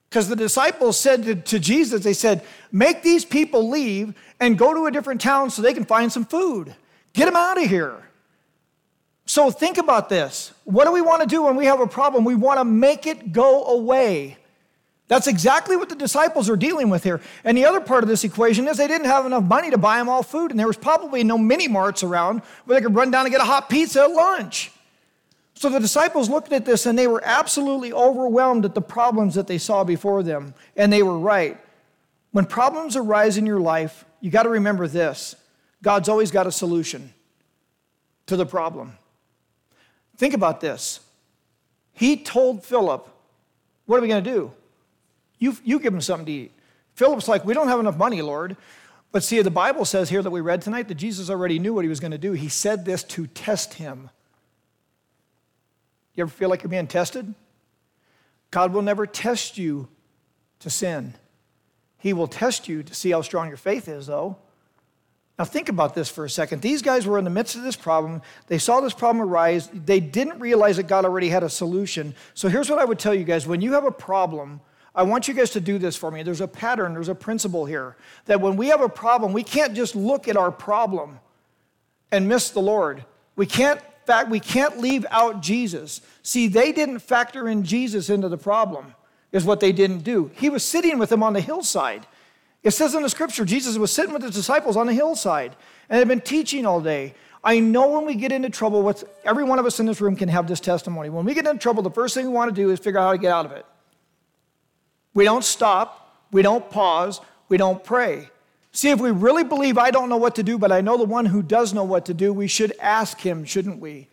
Because 0.08 0.28
the 0.28 0.36
disciples 0.36 0.98
said 0.98 1.24
to, 1.24 1.34
to, 1.34 1.58
Jesus, 1.58 2.02
they 2.02 2.12
said, 2.12 2.44
Make 2.70 3.02
these 3.02 3.24
people 3.24 3.68
leave 3.68 4.14
and 4.40 4.58
go 4.58 4.74
to 4.74 4.86
a 4.86 4.90
different 4.90 5.20
town 5.20 5.50
so 5.50 5.62
they 5.62 5.74
can 5.74 5.84
find 5.84 6.12
some 6.12 6.24
food. 6.24 6.74
Get 7.12 7.26
them 7.26 7.36
out 7.36 7.62
of 7.62 7.68
here. 7.68 8.02
So 9.24 9.50
think 9.50 9.78
about 9.78 10.08
this. 10.08 10.52
What 10.64 10.84
do 10.84 10.92
we 10.92 11.00
want 11.00 11.22
to 11.22 11.28
do 11.28 11.44
when 11.44 11.56
we 11.56 11.66
have 11.66 11.80
a 11.80 11.86
problem? 11.86 12.24
We 12.24 12.34
want 12.34 12.58
to 12.58 12.64
make 12.64 13.06
it 13.06 13.32
go 13.32 13.64
away. 13.64 14.36
That's 15.08 15.26
exactly 15.26 15.76
what 15.76 15.88
the 15.88 15.94
disciples 15.94 16.48
are 16.48 16.56
dealing 16.56 16.90
with 16.90 17.04
here. 17.04 17.20
And 17.44 17.56
the 17.56 17.64
other 17.64 17.80
part 17.80 18.02
of 18.02 18.08
this 18.08 18.24
equation 18.24 18.66
is 18.66 18.78
they 18.78 18.88
didn't 18.88 19.06
have 19.06 19.26
enough 19.26 19.44
money 19.44 19.70
to 19.70 19.78
buy 19.78 19.98
them 19.98 20.08
all 20.08 20.22
food, 20.22 20.50
and 20.50 20.58
there 20.58 20.66
was 20.66 20.76
probably 20.76 21.22
no 21.22 21.36
mini 21.38 21.68
marts 21.68 22.02
around 22.02 22.40
where 22.64 22.78
they 22.78 22.84
could 22.84 22.94
run 22.94 23.10
down 23.10 23.26
and 23.26 23.32
get 23.32 23.40
a 23.40 23.44
hot 23.44 23.68
pizza 23.68 24.02
at 24.02 24.10
lunch. 24.10 24.71
So 25.54 25.68
the 25.68 25.80
disciples 25.80 26.28
looked 26.28 26.52
at 26.52 26.64
this 26.64 26.86
and 26.86 26.98
they 26.98 27.06
were 27.06 27.22
absolutely 27.24 27.92
overwhelmed 27.92 28.64
at 28.64 28.74
the 28.74 28.80
problems 28.82 29.34
that 29.34 29.46
they 29.46 29.58
saw 29.58 29.84
before 29.84 30.22
them, 30.22 30.54
and 30.76 30.92
they 30.92 31.02
were 31.02 31.18
right. 31.18 31.58
When 32.32 32.46
problems 32.46 32.96
arise 32.96 33.36
in 33.36 33.46
your 33.46 33.60
life, 33.60 34.04
you 34.20 34.30
got 34.30 34.44
to 34.44 34.48
remember 34.48 34.88
this 34.88 35.36
God's 35.82 36.08
always 36.08 36.30
got 36.30 36.46
a 36.46 36.52
solution 36.52 37.12
to 38.26 38.36
the 38.36 38.46
problem. 38.46 38.96
Think 40.16 40.34
about 40.34 40.60
this. 40.60 41.00
He 41.92 42.16
told 42.16 42.64
Philip, 42.64 43.08
What 43.86 43.98
are 43.98 44.00
we 44.00 44.08
going 44.08 44.24
to 44.24 44.30
do? 44.30 44.52
You, 45.38 45.56
you 45.64 45.80
give 45.80 45.92
him 45.92 46.00
something 46.00 46.26
to 46.26 46.32
eat. 46.32 46.52
Philip's 46.94 47.28
like, 47.28 47.44
We 47.44 47.54
don't 47.54 47.68
have 47.68 47.80
enough 47.80 47.96
money, 47.96 48.22
Lord. 48.22 48.56
But 49.10 49.22
see, 49.22 49.42
the 49.42 49.50
Bible 49.50 49.84
says 49.84 50.08
here 50.08 50.22
that 50.22 50.30
we 50.30 50.40
read 50.40 50.62
tonight 50.62 50.88
that 50.88 50.94
Jesus 50.94 51.28
already 51.28 51.58
knew 51.58 51.74
what 51.74 51.84
he 51.84 51.88
was 51.88 52.00
going 52.00 52.12
to 52.12 52.18
do. 52.18 52.32
He 52.32 52.48
said 52.48 52.86
this 52.86 53.04
to 53.04 53.26
test 53.26 53.74
him. 53.74 54.08
You 56.14 56.22
ever 56.22 56.30
feel 56.30 56.48
like 56.48 56.62
you're 56.62 56.70
being 56.70 56.86
tested? 56.86 57.34
God 58.50 58.72
will 58.72 58.82
never 58.82 59.06
test 59.06 59.56
you 59.56 59.88
to 60.60 60.70
sin. 60.70 61.14
He 61.98 62.12
will 62.12 62.26
test 62.26 62.68
you 62.68 62.82
to 62.82 62.94
see 62.94 63.10
how 63.10 63.22
strong 63.22 63.48
your 63.48 63.56
faith 63.56 63.88
is, 63.88 64.06
though. 64.06 64.36
Now, 65.38 65.46
think 65.46 65.68
about 65.68 65.94
this 65.94 66.10
for 66.10 66.24
a 66.24 66.30
second. 66.30 66.60
These 66.60 66.82
guys 66.82 67.06
were 67.06 67.18
in 67.18 67.24
the 67.24 67.30
midst 67.30 67.56
of 67.56 67.62
this 67.62 67.76
problem. 67.76 68.20
They 68.48 68.58
saw 68.58 68.80
this 68.80 68.92
problem 68.92 69.26
arise. 69.26 69.68
They 69.72 69.98
didn't 69.98 70.38
realize 70.38 70.76
that 70.76 70.86
God 70.86 71.04
already 71.04 71.30
had 71.30 71.42
a 71.42 71.48
solution. 71.48 72.14
So, 72.34 72.48
here's 72.48 72.68
what 72.68 72.78
I 72.78 72.84
would 72.84 72.98
tell 72.98 73.14
you 73.14 73.24
guys 73.24 73.46
when 73.46 73.60
you 73.60 73.72
have 73.72 73.84
a 73.84 73.90
problem, 73.90 74.60
I 74.94 75.04
want 75.04 75.26
you 75.26 75.34
guys 75.34 75.50
to 75.50 75.60
do 75.60 75.78
this 75.78 75.96
for 75.96 76.10
me. 76.10 76.22
There's 76.22 76.42
a 76.42 76.48
pattern, 76.48 76.92
there's 76.92 77.08
a 77.08 77.14
principle 77.14 77.64
here 77.64 77.96
that 78.26 78.40
when 78.40 78.56
we 78.56 78.68
have 78.68 78.82
a 78.82 78.88
problem, 78.88 79.32
we 79.32 79.42
can't 79.42 79.74
just 79.74 79.96
look 79.96 80.28
at 80.28 80.36
our 80.36 80.52
problem 80.52 81.18
and 82.10 82.28
miss 82.28 82.50
the 82.50 82.60
Lord. 82.60 83.04
We 83.34 83.46
can't 83.46 83.80
fact 84.06 84.28
we 84.28 84.40
can't 84.40 84.78
leave 84.78 85.06
out 85.10 85.40
Jesus. 85.40 86.00
See, 86.22 86.48
they 86.48 86.72
didn't 86.72 87.00
factor 87.00 87.48
in 87.48 87.64
Jesus 87.64 88.10
into 88.10 88.28
the 88.28 88.38
problem. 88.38 88.94
Is 89.32 89.46
what 89.46 89.60
they 89.60 89.72
didn't 89.72 90.00
do. 90.00 90.30
He 90.34 90.50
was 90.50 90.62
sitting 90.62 90.98
with 90.98 91.08
them 91.08 91.22
on 91.22 91.32
the 91.32 91.40
hillside. 91.40 92.06
It 92.62 92.72
says 92.72 92.94
in 92.94 93.02
the 93.02 93.08
scripture, 93.08 93.46
Jesus 93.46 93.78
was 93.78 93.90
sitting 93.90 94.12
with 94.12 94.22
his 94.22 94.34
disciples 94.34 94.76
on 94.76 94.86
the 94.86 94.92
hillside 94.92 95.56
and 95.88 95.98
had 95.98 96.06
been 96.06 96.20
teaching 96.20 96.66
all 96.66 96.82
day. 96.82 97.14
I 97.42 97.58
know 97.58 97.88
when 97.88 98.04
we 98.04 98.14
get 98.14 98.30
into 98.30 98.50
trouble, 98.50 98.82
with 98.82 99.04
every 99.24 99.42
one 99.42 99.58
of 99.58 99.66
us 99.66 99.80
in 99.80 99.86
this 99.86 100.00
room 100.00 100.16
can 100.16 100.28
have 100.28 100.46
this 100.46 100.60
testimony. 100.60 101.08
When 101.08 101.24
we 101.24 101.34
get 101.34 101.46
into 101.46 101.58
trouble, 101.58 101.82
the 101.82 101.90
first 101.90 102.14
thing 102.14 102.26
we 102.26 102.32
want 102.32 102.54
to 102.54 102.54
do 102.54 102.70
is 102.70 102.78
figure 102.78 103.00
out 103.00 103.04
how 103.04 103.12
to 103.12 103.18
get 103.18 103.32
out 103.32 103.46
of 103.46 103.52
it. 103.52 103.66
We 105.14 105.24
don't 105.24 105.44
stop, 105.44 106.26
we 106.30 106.42
don't 106.42 106.70
pause, 106.70 107.20
we 107.48 107.56
don't 107.56 107.82
pray. 107.82 108.28
See, 108.72 108.88
if 108.88 109.00
we 109.00 109.10
really 109.10 109.44
believe 109.44 109.76
I 109.76 109.90
don't 109.90 110.08
know 110.08 110.16
what 110.16 110.34
to 110.36 110.42
do, 110.42 110.56
but 110.58 110.72
I 110.72 110.80
know 110.80 110.96
the 110.96 111.04
one 111.04 111.26
who 111.26 111.42
does 111.42 111.74
know 111.74 111.84
what 111.84 112.06
to 112.06 112.14
do, 112.14 112.32
we 112.32 112.48
should 112.48 112.72
ask 112.80 113.20
him, 113.20 113.44
shouldn't 113.44 113.80
we? 113.80 114.08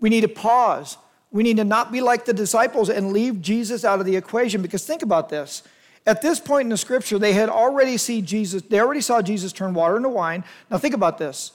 We 0.00 0.08
need 0.08 0.22
to 0.22 0.28
pause. 0.28 0.96
We 1.30 1.42
need 1.42 1.58
to 1.58 1.64
not 1.64 1.92
be 1.92 2.00
like 2.00 2.24
the 2.24 2.32
disciples 2.32 2.88
and 2.88 3.12
leave 3.12 3.42
Jesus 3.42 3.84
out 3.84 4.00
of 4.00 4.06
the 4.06 4.16
equation 4.16 4.62
because 4.62 4.86
think 4.86 5.02
about 5.02 5.28
this. 5.28 5.62
At 6.06 6.22
this 6.22 6.40
point 6.40 6.66
in 6.66 6.68
the 6.70 6.76
scripture, 6.76 7.18
they 7.18 7.32
had 7.32 7.48
already 7.48 7.96
seen 7.96 8.24
Jesus, 8.24 8.62
they 8.62 8.80
already 8.80 9.00
saw 9.00 9.20
Jesus 9.20 9.52
turn 9.52 9.74
water 9.74 9.96
into 9.96 10.08
wine. 10.08 10.44
Now 10.70 10.78
think 10.78 10.94
about 10.94 11.18
this. 11.18 11.52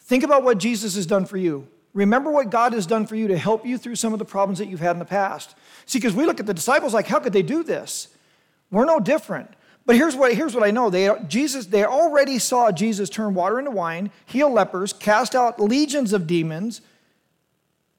Think 0.00 0.24
about 0.24 0.42
what 0.42 0.58
Jesus 0.58 0.96
has 0.96 1.06
done 1.06 1.26
for 1.26 1.36
you. 1.36 1.68
Remember 1.92 2.30
what 2.30 2.50
God 2.50 2.72
has 2.72 2.86
done 2.86 3.06
for 3.06 3.16
you 3.16 3.28
to 3.28 3.38
help 3.38 3.66
you 3.66 3.76
through 3.78 3.96
some 3.96 4.12
of 4.12 4.18
the 4.18 4.24
problems 4.24 4.58
that 4.58 4.66
you've 4.66 4.80
had 4.80 4.92
in 4.92 4.98
the 4.98 5.04
past. 5.04 5.54
See, 5.86 5.98
because 5.98 6.14
we 6.14 6.24
look 6.24 6.40
at 6.40 6.46
the 6.46 6.54
disciples 6.54 6.94
like, 6.94 7.06
how 7.06 7.20
could 7.20 7.32
they 7.32 7.42
do 7.42 7.62
this? 7.62 8.08
We're 8.70 8.84
no 8.84 8.98
different. 8.98 9.50
But 9.90 9.96
here's 9.96 10.14
what, 10.14 10.32
here's 10.32 10.54
what 10.54 10.62
I 10.62 10.70
know. 10.70 10.88
They, 10.88 11.10
Jesus, 11.26 11.66
they 11.66 11.84
already 11.84 12.38
saw 12.38 12.70
Jesus 12.70 13.10
turn 13.10 13.34
water 13.34 13.58
into 13.58 13.72
wine, 13.72 14.12
heal 14.24 14.48
lepers, 14.48 14.92
cast 14.92 15.34
out 15.34 15.58
legions 15.58 16.12
of 16.12 16.28
demons, 16.28 16.80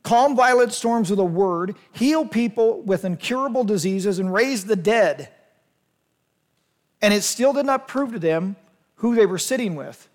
calm 0.02 0.34
violent 0.34 0.72
storms 0.72 1.10
with 1.10 1.20
a 1.20 1.26
word, 1.26 1.76
heal 1.92 2.26
people 2.26 2.82
with 2.84 3.04
incurable 3.04 3.66
diseases, 3.66 4.20
and 4.20 4.34
raise 4.34 4.64
the 4.64 4.78
dead. 4.78 5.34
And 7.02 7.14
it 7.14 7.24
still 7.24 7.52
did 7.52 7.66
not 7.66 7.90
prove 7.90 8.14
to 8.14 8.20
them 8.20 8.56
who 8.96 9.14
they 9.14 9.26
were 9.26 9.38
sitting 9.38 9.76
with. 9.76 10.08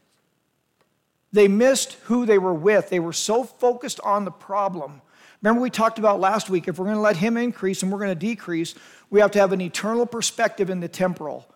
They 1.30 1.46
missed 1.46 1.98
who 2.04 2.24
they 2.24 2.38
were 2.38 2.54
with. 2.54 2.88
They 2.88 3.00
were 3.00 3.12
so 3.12 3.44
focused 3.44 4.00
on 4.00 4.24
the 4.24 4.30
problem. 4.30 5.02
Remember, 5.42 5.60
we 5.60 5.68
talked 5.68 5.98
about 5.98 6.20
last 6.20 6.48
week 6.48 6.68
if 6.68 6.78
we're 6.78 6.86
going 6.86 6.96
to 6.96 7.02
let 7.02 7.18
Him 7.18 7.36
increase 7.36 7.82
and 7.82 7.92
we're 7.92 7.98
going 7.98 8.08
to 8.08 8.14
decrease, 8.14 8.74
we 9.10 9.20
have 9.20 9.32
to 9.32 9.38
have 9.38 9.52
an 9.52 9.60
eternal 9.60 10.06
perspective 10.06 10.70
in 10.70 10.80
the 10.80 10.88
temporal. 10.88 11.46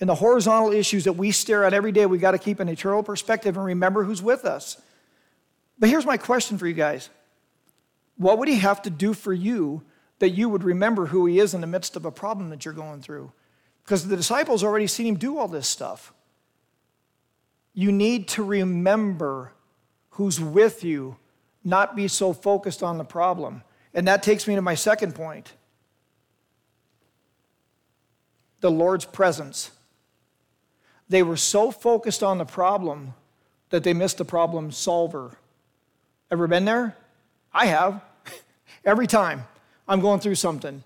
In 0.00 0.08
the 0.08 0.14
horizontal 0.14 0.72
issues 0.72 1.04
that 1.04 1.12
we 1.12 1.30
stare 1.30 1.64
at 1.64 1.72
every 1.72 1.92
day, 1.92 2.06
we've 2.06 2.20
got 2.20 2.32
to 2.32 2.38
keep 2.38 2.60
an 2.60 2.68
eternal 2.68 3.02
perspective 3.02 3.56
and 3.56 3.64
remember 3.64 4.04
who's 4.04 4.22
with 4.22 4.44
us. 4.44 4.76
But 5.78 5.88
here's 5.88 6.06
my 6.06 6.16
question 6.16 6.58
for 6.58 6.66
you 6.66 6.74
guys 6.74 7.10
What 8.16 8.38
would 8.38 8.48
He 8.48 8.56
have 8.56 8.82
to 8.82 8.90
do 8.90 9.14
for 9.14 9.32
you 9.32 9.82
that 10.18 10.30
you 10.30 10.48
would 10.48 10.64
remember 10.64 11.06
who 11.06 11.26
He 11.26 11.38
is 11.38 11.54
in 11.54 11.60
the 11.60 11.66
midst 11.66 11.96
of 11.96 12.04
a 12.04 12.10
problem 12.10 12.50
that 12.50 12.64
you're 12.64 12.74
going 12.74 13.02
through? 13.02 13.32
Because 13.84 14.08
the 14.08 14.16
disciples 14.16 14.64
already 14.64 14.86
seen 14.86 15.06
Him 15.06 15.16
do 15.16 15.38
all 15.38 15.48
this 15.48 15.68
stuff. 15.68 16.12
You 17.72 17.92
need 17.92 18.28
to 18.28 18.42
remember 18.42 19.52
who's 20.10 20.40
with 20.40 20.84
you, 20.84 21.16
not 21.64 21.96
be 21.96 22.08
so 22.08 22.32
focused 22.32 22.82
on 22.82 22.98
the 22.98 23.04
problem. 23.04 23.62
And 23.92 24.08
that 24.08 24.22
takes 24.22 24.46
me 24.48 24.54
to 24.54 24.62
my 24.62 24.74
second 24.74 25.14
point 25.14 25.52
the 28.60 28.70
Lord's 28.70 29.04
presence. 29.04 29.70
They 31.14 31.22
were 31.22 31.36
so 31.36 31.70
focused 31.70 32.24
on 32.24 32.38
the 32.38 32.44
problem 32.44 33.14
that 33.70 33.84
they 33.84 33.94
missed 33.94 34.18
the 34.18 34.24
problem 34.24 34.72
solver. 34.72 35.38
Ever 36.28 36.48
been 36.48 36.64
there? 36.64 36.96
I 37.52 37.66
have. 37.66 38.02
Every 38.84 39.06
time 39.06 39.44
I'm 39.86 40.00
going 40.00 40.18
through 40.18 40.34
something. 40.34 40.82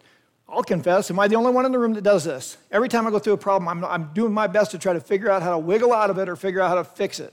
I'll 0.46 0.62
confess, 0.62 1.10
am 1.10 1.18
I 1.18 1.28
the 1.28 1.36
only 1.36 1.50
one 1.50 1.64
in 1.64 1.72
the 1.72 1.78
room 1.78 1.94
that 1.94 2.04
does 2.04 2.24
this? 2.24 2.58
Every 2.70 2.90
time 2.90 3.06
I 3.06 3.10
go 3.10 3.18
through 3.18 3.32
a 3.32 3.38
problem, 3.38 3.68
I'm, 3.68 3.82
I'm 3.82 4.10
doing 4.12 4.34
my 4.34 4.46
best 4.46 4.72
to 4.72 4.78
try 4.78 4.92
to 4.92 5.00
figure 5.00 5.30
out 5.30 5.40
how 5.40 5.52
to 5.52 5.58
wiggle 5.58 5.94
out 5.94 6.10
of 6.10 6.18
it 6.18 6.28
or 6.28 6.36
figure 6.36 6.60
out 6.60 6.68
how 6.68 6.74
to 6.74 6.84
fix 6.84 7.20
it. 7.20 7.32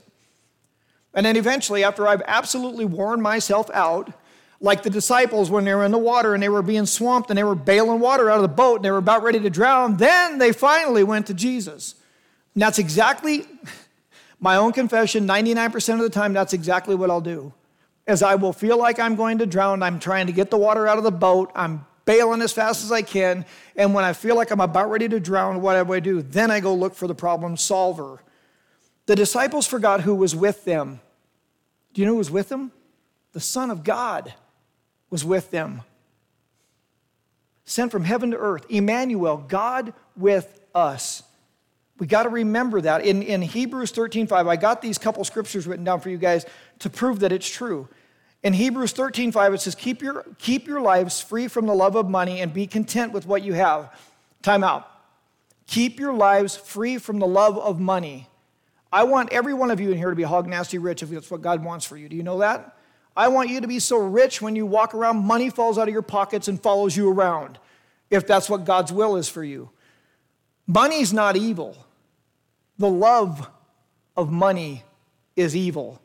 And 1.12 1.26
then 1.26 1.36
eventually, 1.36 1.84
after 1.84 2.08
I've 2.08 2.22
absolutely 2.24 2.86
worn 2.86 3.20
myself 3.20 3.68
out, 3.74 4.10
like 4.58 4.84
the 4.84 4.88
disciples 4.88 5.50
when 5.50 5.66
they 5.66 5.74
were 5.74 5.84
in 5.84 5.92
the 5.92 5.98
water 5.98 6.32
and 6.32 6.42
they 6.42 6.48
were 6.48 6.62
being 6.62 6.86
swamped 6.86 7.28
and 7.28 7.36
they 7.36 7.44
were 7.44 7.54
bailing 7.54 8.00
water 8.00 8.30
out 8.30 8.36
of 8.36 8.42
the 8.42 8.48
boat 8.48 8.76
and 8.76 8.86
they 8.86 8.90
were 8.90 8.96
about 8.96 9.22
ready 9.22 9.40
to 9.40 9.50
drown, 9.50 9.98
then 9.98 10.38
they 10.38 10.50
finally 10.50 11.04
went 11.04 11.26
to 11.26 11.34
Jesus. 11.34 11.94
And 12.56 12.62
that's 12.62 12.78
exactly 12.78 13.46
my 14.40 14.56
own 14.56 14.72
confession 14.72 15.28
99% 15.28 15.92
of 15.92 15.98
the 16.00 16.08
time, 16.08 16.32
that's 16.32 16.54
exactly 16.54 16.94
what 16.94 17.10
I'll 17.10 17.20
do. 17.20 17.52
As 18.06 18.22
I 18.22 18.36
will 18.36 18.54
feel 18.54 18.78
like 18.78 18.98
I'm 18.98 19.14
going 19.14 19.36
to 19.38 19.46
drown, 19.46 19.82
I'm 19.82 20.00
trying 20.00 20.26
to 20.28 20.32
get 20.32 20.50
the 20.50 20.56
water 20.56 20.88
out 20.88 20.96
of 20.96 21.04
the 21.04 21.10
boat, 21.10 21.52
I'm 21.54 21.84
bailing 22.06 22.40
as 22.40 22.54
fast 22.54 22.82
as 22.82 22.90
I 22.90 23.02
can. 23.02 23.44
And 23.76 23.92
when 23.92 24.04
I 24.04 24.14
feel 24.14 24.36
like 24.36 24.50
I'm 24.50 24.60
about 24.60 24.88
ready 24.88 25.06
to 25.06 25.20
drown, 25.20 25.60
what 25.60 25.86
do 25.86 25.92
I 25.92 26.00
do? 26.00 26.22
Then 26.22 26.50
I 26.50 26.60
go 26.60 26.74
look 26.74 26.94
for 26.94 27.06
the 27.06 27.14
problem 27.14 27.58
solver. 27.58 28.22
The 29.04 29.16
disciples 29.16 29.66
forgot 29.66 30.00
who 30.00 30.14
was 30.14 30.34
with 30.34 30.64
them. 30.64 31.00
Do 31.92 32.00
you 32.00 32.06
know 32.06 32.12
who 32.12 32.18
was 32.18 32.30
with 32.30 32.48
them? 32.48 32.72
The 33.32 33.40
Son 33.40 33.70
of 33.70 33.84
God 33.84 34.32
was 35.10 35.26
with 35.26 35.50
them. 35.50 35.82
Sent 37.66 37.92
from 37.92 38.04
heaven 38.04 38.30
to 38.30 38.38
earth, 38.38 38.64
Emmanuel, 38.70 39.44
God 39.46 39.92
with 40.16 40.58
us. 40.74 41.22
We 41.98 42.06
got 42.06 42.24
to 42.24 42.28
remember 42.28 42.80
that. 42.82 43.04
In, 43.04 43.22
in 43.22 43.42
Hebrews 43.42 43.90
13 43.90 44.26
5, 44.26 44.46
I 44.46 44.56
got 44.56 44.82
these 44.82 44.98
couple 44.98 45.24
scriptures 45.24 45.66
written 45.66 45.84
down 45.84 46.00
for 46.00 46.10
you 46.10 46.18
guys 46.18 46.44
to 46.80 46.90
prove 46.90 47.20
that 47.20 47.32
it's 47.32 47.48
true. 47.48 47.88
In 48.42 48.52
Hebrews 48.52 48.92
13 48.92 49.32
5, 49.32 49.54
it 49.54 49.60
says, 49.60 49.74
keep 49.74 50.02
your, 50.02 50.24
keep 50.38 50.66
your 50.66 50.80
lives 50.80 51.20
free 51.20 51.48
from 51.48 51.66
the 51.66 51.74
love 51.74 51.96
of 51.96 52.08
money 52.08 52.40
and 52.40 52.52
be 52.52 52.66
content 52.66 53.12
with 53.12 53.26
what 53.26 53.42
you 53.42 53.54
have. 53.54 53.92
Time 54.42 54.62
out. 54.62 54.88
Keep 55.66 55.98
your 55.98 56.12
lives 56.12 56.54
free 56.54 56.98
from 56.98 57.18
the 57.18 57.26
love 57.26 57.58
of 57.58 57.80
money. 57.80 58.28
I 58.92 59.04
want 59.04 59.32
every 59.32 59.52
one 59.52 59.70
of 59.70 59.80
you 59.80 59.90
in 59.90 59.98
here 59.98 60.10
to 60.10 60.16
be 60.16 60.22
hog 60.22 60.46
nasty 60.46 60.78
rich 60.78 61.02
if 61.02 61.10
that's 61.10 61.30
what 61.30 61.42
God 61.42 61.64
wants 61.64 61.84
for 61.84 61.96
you. 61.96 62.08
Do 62.08 62.16
you 62.16 62.22
know 62.22 62.38
that? 62.38 62.76
I 63.16 63.28
want 63.28 63.48
you 63.48 63.60
to 63.60 63.66
be 63.66 63.78
so 63.78 63.98
rich 63.98 64.42
when 64.42 64.54
you 64.54 64.66
walk 64.66 64.94
around, 64.94 65.24
money 65.24 65.48
falls 65.48 65.78
out 65.78 65.88
of 65.88 65.92
your 65.92 66.02
pockets 66.02 66.48
and 66.48 66.60
follows 66.60 66.96
you 66.96 67.10
around, 67.10 67.58
if 68.10 68.26
that's 68.26 68.50
what 68.50 68.64
God's 68.64 68.92
will 68.92 69.16
is 69.16 69.28
for 69.28 69.42
you. 69.42 69.70
Money's 70.66 71.12
not 71.12 71.36
evil. 71.36 71.76
The 72.78 72.88
love 72.88 73.48
of 74.16 74.30
money 74.30 74.82
is 75.34 75.54
evil. 75.54 76.00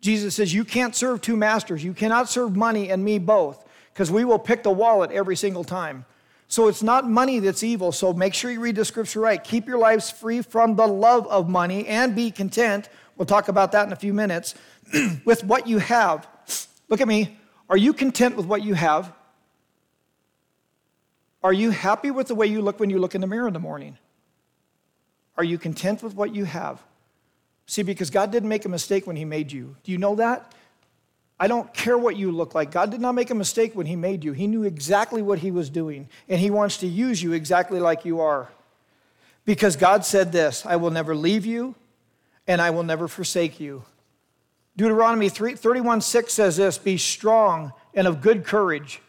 Jesus 0.00 0.34
says, 0.34 0.52
You 0.52 0.64
can't 0.64 0.94
serve 0.94 1.20
two 1.20 1.36
masters. 1.36 1.82
You 1.82 1.94
cannot 1.94 2.28
serve 2.28 2.56
money 2.56 2.90
and 2.90 3.04
me 3.04 3.18
both, 3.18 3.66
because 3.92 4.10
we 4.10 4.24
will 4.24 4.38
pick 4.38 4.62
the 4.62 4.70
wallet 4.70 5.10
every 5.10 5.36
single 5.36 5.64
time. 5.64 6.04
So 6.46 6.68
it's 6.68 6.82
not 6.82 7.08
money 7.08 7.38
that's 7.38 7.62
evil. 7.62 7.90
So 7.90 8.12
make 8.12 8.34
sure 8.34 8.50
you 8.50 8.60
read 8.60 8.76
the 8.76 8.84
scripture 8.84 9.20
right. 9.20 9.42
Keep 9.42 9.66
your 9.66 9.78
lives 9.78 10.10
free 10.10 10.42
from 10.42 10.76
the 10.76 10.86
love 10.86 11.26
of 11.28 11.48
money 11.48 11.86
and 11.86 12.14
be 12.14 12.30
content. 12.30 12.88
We'll 13.16 13.26
talk 13.26 13.48
about 13.48 13.72
that 13.72 13.86
in 13.86 13.92
a 13.92 13.96
few 13.96 14.12
minutes 14.12 14.54
with 15.24 15.42
what 15.44 15.66
you 15.66 15.78
have. 15.78 16.28
Look 16.88 17.00
at 17.00 17.08
me. 17.08 17.38
Are 17.70 17.76
you 17.76 17.92
content 17.92 18.36
with 18.36 18.46
what 18.46 18.62
you 18.62 18.74
have? 18.74 19.12
Are 21.42 21.52
you 21.52 21.70
happy 21.70 22.10
with 22.10 22.28
the 22.28 22.34
way 22.34 22.46
you 22.46 22.62
look 22.62 22.78
when 22.78 22.90
you 22.90 22.98
look 22.98 23.14
in 23.14 23.20
the 23.20 23.26
mirror 23.26 23.46
in 23.46 23.52
the 23.52 23.60
morning? 23.60 23.98
Are 25.36 25.44
you 25.44 25.58
content 25.58 26.02
with 26.02 26.14
what 26.14 26.34
you 26.34 26.44
have? 26.44 26.82
See, 27.66 27.82
because 27.82 28.10
God 28.10 28.30
didn't 28.30 28.48
make 28.48 28.64
a 28.64 28.68
mistake 28.68 29.06
when 29.06 29.16
He 29.16 29.24
made 29.24 29.50
you. 29.50 29.76
Do 29.82 29.92
you 29.92 29.98
know 29.98 30.14
that? 30.16 30.52
I 31.38 31.48
don't 31.48 31.72
care 31.74 31.98
what 31.98 32.16
you 32.16 32.30
look 32.30 32.54
like. 32.54 32.70
God 32.70 32.90
did 32.90 33.00
not 33.00 33.14
make 33.14 33.30
a 33.30 33.34
mistake 33.34 33.74
when 33.74 33.86
He 33.86 33.96
made 33.96 34.22
you. 34.22 34.32
He 34.32 34.46
knew 34.46 34.62
exactly 34.62 35.22
what 35.22 35.40
He 35.40 35.50
was 35.50 35.70
doing, 35.70 36.08
and 36.28 36.40
He 36.40 36.50
wants 36.50 36.78
to 36.78 36.86
use 36.86 37.22
you 37.22 37.32
exactly 37.32 37.80
like 37.80 38.04
you 38.04 38.20
are. 38.20 38.50
Because 39.44 39.76
God 39.76 40.04
said 40.04 40.32
this 40.32 40.64
I 40.64 40.76
will 40.76 40.90
never 40.90 41.14
leave 41.14 41.44
you, 41.44 41.74
and 42.46 42.60
I 42.60 42.70
will 42.70 42.82
never 42.82 43.08
forsake 43.08 43.58
you. 43.58 43.84
Deuteronomy 44.76 45.28
3, 45.28 45.54
31 45.54 46.00
6 46.00 46.32
says 46.32 46.56
this 46.56 46.78
Be 46.78 46.96
strong 46.96 47.72
and 47.94 48.06
of 48.06 48.20
good 48.20 48.44
courage. 48.44 49.00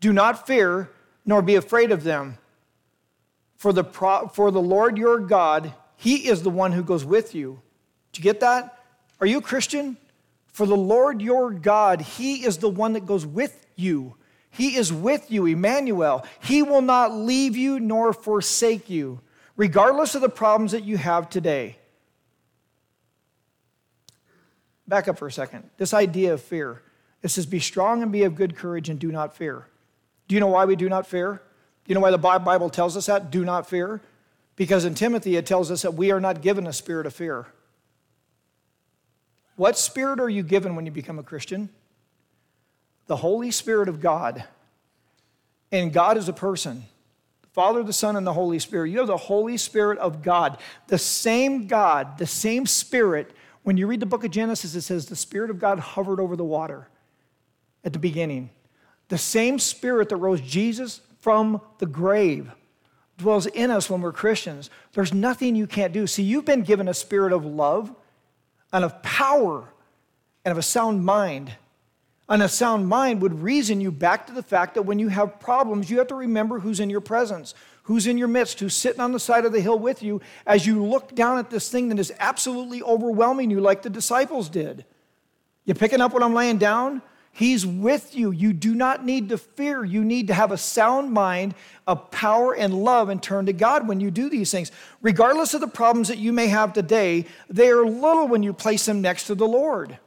Do 0.00 0.12
not 0.12 0.46
fear, 0.46 0.90
nor 1.24 1.42
be 1.42 1.54
afraid 1.54 1.90
of 1.90 2.04
them. 2.04 2.38
For 3.64 3.72
the, 3.72 3.82
for 3.82 4.50
the 4.50 4.60
Lord 4.60 4.98
your 4.98 5.18
God, 5.18 5.72
He 5.96 6.28
is 6.28 6.42
the 6.42 6.50
one 6.50 6.72
who 6.72 6.82
goes 6.82 7.02
with 7.02 7.34
you. 7.34 7.62
Do 8.12 8.20
you 8.20 8.22
get 8.22 8.40
that? 8.40 8.78
Are 9.22 9.26
you 9.26 9.38
a 9.38 9.40
Christian? 9.40 9.96
For 10.48 10.66
the 10.66 10.76
Lord 10.76 11.22
your 11.22 11.50
God, 11.50 12.02
He 12.02 12.44
is 12.44 12.58
the 12.58 12.68
one 12.68 12.92
that 12.92 13.06
goes 13.06 13.24
with 13.24 13.66
you. 13.74 14.16
He 14.50 14.76
is 14.76 14.92
with 14.92 15.30
you, 15.30 15.46
Emmanuel. 15.46 16.26
He 16.42 16.62
will 16.62 16.82
not 16.82 17.14
leave 17.14 17.56
you 17.56 17.80
nor 17.80 18.12
forsake 18.12 18.90
you, 18.90 19.22
regardless 19.56 20.14
of 20.14 20.20
the 20.20 20.28
problems 20.28 20.72
that 20.72 20.84
you 20.84 20.98
have 20.98 21.30
today. 21.30 21.78
Back 24.86 25.08
up 25.08 25.18
for 25.18 25.26
a 25.26 25.32
second. 25.32 25.70
This 25.78 25.94
idea 25.94 26.34
of 26.34 26.42
fear. 26.42 26.82
It 27.22 27.28
says, 27.28 27.46
Be 27.46 27.60
strong 27.60 28.02
and 28.02 28.12
be 28.12 28.24
of 28.24 28.34
good 28.34 28.56
courage 28.56 28.90
and 28.90 28.98
do 28.98 29.10
not 29.10 29.34
fear. 29.34 29.68
Do 30.28 30.34
you 30.34 30.40
know 30.40 30.48
why 30.48 30.66
we 30.66 30.76
do 30.76 30.90
not 30.90 31.06
fear? 31.06 31.40
You 31.86 31.94
know 31.94 32.00
why 32.00 32.10
the 32.10 32.18
Bible 32.18 32.70
tells 32.70 32.96
us 32.96 33.06
that? 33.06 33.30
Do 33.30 33.44
not 33.44 33.68
fear. 33.68 34.00
Because 34.56 34.84
in 34.84 34.94
Timothy, 34.94 35.36
it 35.36 35.46
tells 35.46 35.70
us 35.70 35.82
that 35.82 35.94
we 35.94 36.10
are 36.10 36.20
not 36.20 36.40
given 36.40 36.66
a 36.66 36.72
spirit 36.72 37.06
of 37.06 37.14
fear. 37.14 37.46
What 39.56 39.78
spirit 39.78 40.20
are 40.20 40.28
you 40.28 40.42
given 40.42 40.76
when 40.76 40.86
you 40.86 40.92
become 40.92 41.18
a 41.18 41.22
Christian? 41.22 41.68
The 43.06 43.16
Holy 43.16 43.50
Spirit 43.50 43.88
of 43.88 44.00
God. 44.00 44.44
And 45.70 45.92
God 45.92 46.16
is 46.16 46.28
a 46.28 46.32
person. 46.32 46.84
The 47.42 47.48
Father, 47.48 47.82
the 47.82 47.92
Son, 47.92 48.16
and 48.16 48.26
the 48.26 48.32
Holy 48.32 48.58
Spirit. 48.58 48.90
You 48.90 48.98
have 48.98 49.06
the 49.06 49.16
Holy 49.16 49.56
Spirit 49.56 49.98
of 49.98 50.22
God. 50.22 50.58
The 50.86 50.98
same 50.98 51.66
God, 51.66 52.18
the 52.18 52.26
same 52.26 52.66
Spirit. 52.66 53.32
When 53.62 53.76
you 53.76 53.86
read 53.86 54.00
the 54.00 54.06
book 54.06 54.24
of 54.24 54.30
Genesis, 54.30 54.74
it 54.74 54.82
says 54.82 55.06
the 55.06 55.16
Spirit 55.16 55.50
of 55.50 55.58
God 55.58 55.78
hovered 55.78 56.20
over 56.20 56.36
the 56.36 56.44
water 56.44 56.88
at 57.84 57.92
the 57.92 57.98
beginning. 57.98 58.50
The 59.08 59.18
same 59.18 59.58
Spirit 59.58 60.08
that 60.08 60.16
rose 60.16 60.40
Jesus 60.40 61.00
from 61.24 61.58
the 61.78 61.86
grave 61.86 62.52
dwells 63.16 63.46
in 63.46 63.70
us 63.70 63.88
when 63.88 64.02
we're 64.02 64.12
Christians. 64.12 64.68
There's 64.92 65.14
nothing 65.14 65.56
you 65.56 65.66
can't 65.66 65.90
do. 65.90 66.06
See, 66.06 66.22
you've 66.22 66.44
been 66.44 66.64
given 66.64 66.86
a 66.86 66.92
spirit 66.92 67.32
of 67.32 67.46
love 67.46 67.90
and 68.74 68.84
of 68.84 69.02
power 69.02 69.64
and 70.44 70.52
of 70.52 70.58
a 70.58 70.62
sound 70.62 71.02
mind. 71.02 71.50
And 72.28 72.42
a 72.42 72.48
sound 72.50 72.88
mind 72.88 73.22
would 73.22 73.40
reason 73.40 73.80
you 73.80 73.90
back 73.90 74.26
to 74.26 74.34
the 74.34 74.42
fact 74.42 74.74
that 74.74 74.82
when 74.82 74.98
you 74.98 75.08
have 75.08 75.40
problems, 75.40 75.88
you 75.88 75.96
have 75.96 76.08
to 76.08 76.14
remember 76.14 76.58
who's 76.58 76.78
in 76.78 76.90
your 76.90 77.00
presence, 77.00 77.54
who's 77.84 78.06
in 78.06 78.18
your 78.18 78.28
midst, 78.28 78.60
who's 78.60 78.74
sitting 78.74 79.00
on 79.00 79.12
the 79.12 79.18
side 79.18 79.46
of 79.46 79.52
the 79.52 79.62
hill 79.62 79.78
with 79.78 80.02
you 80.02 80.20
as 80.46 80.66
you 80.66 80.84
look 80.84 81.14
down 81.14 81.38
at 81.38 81.48
this 81.48 81.70
thing 81.70 81.88
that 81.88 81.98
is 81.98 82.12
absolutely 82.18 82.82
overwhelming 82.82 83.50
you, 83.50 83.62
like 83.62 83.80
the 83.80 83.88
disciples 83.88 84.50
did. 84.50 84.84
You 85.64 85.72
picking 85.72 86.02
up 86.02 86.12
what 86.12 86.22
I'm 86.22 86.34
laying 86.34 86.58
down? 86.58 87.00
He's 87.36 87.66
with 87.66 88.14
you. 88.14 88.30
You 88.30 88.52
do 88.52 88.76
not 88.76 89.04
need 89.04 89.28
to 89.30 89.38
fear. 89.38 89.84
You 89.84 90.04
need 90.04 90.28
to 90.28 90.34
have 90.34 90.52
a 90.52 90.56
sound 90.56 91.10
mind 91.10 91.56
of 91.84 92.12
power 92.12 92.54
and 92.54 92.72
love 92.72 93.08
and 93.08 93.20
turn 93.20 93.46
to 93.46 93.52
God 93.52 93.88
when 93.88 93.98
you 93.98 94.12
do 94.12 94.30
these 94.30 94.52
things. 94.52 94.70
Regardless 95.02 95.52
of 95.52 95.60
the 95.60 95.66
problems 95.66 96.06
that 96.06 96.18
you 96.18 96.32
may 96.32 96.46
have 96.46 96.72
today, 96.72 97.26
they 97.50 97.70
are 97.70 97.84
little 97.84 98.28
when 98.28 98.44
you 98.44 98.52
place 98.52 98.86
them 98.86 99.02
next 99.02 99.26
to 99.26 99.34
the 99.34 99.48
Lord. 99.48 99.98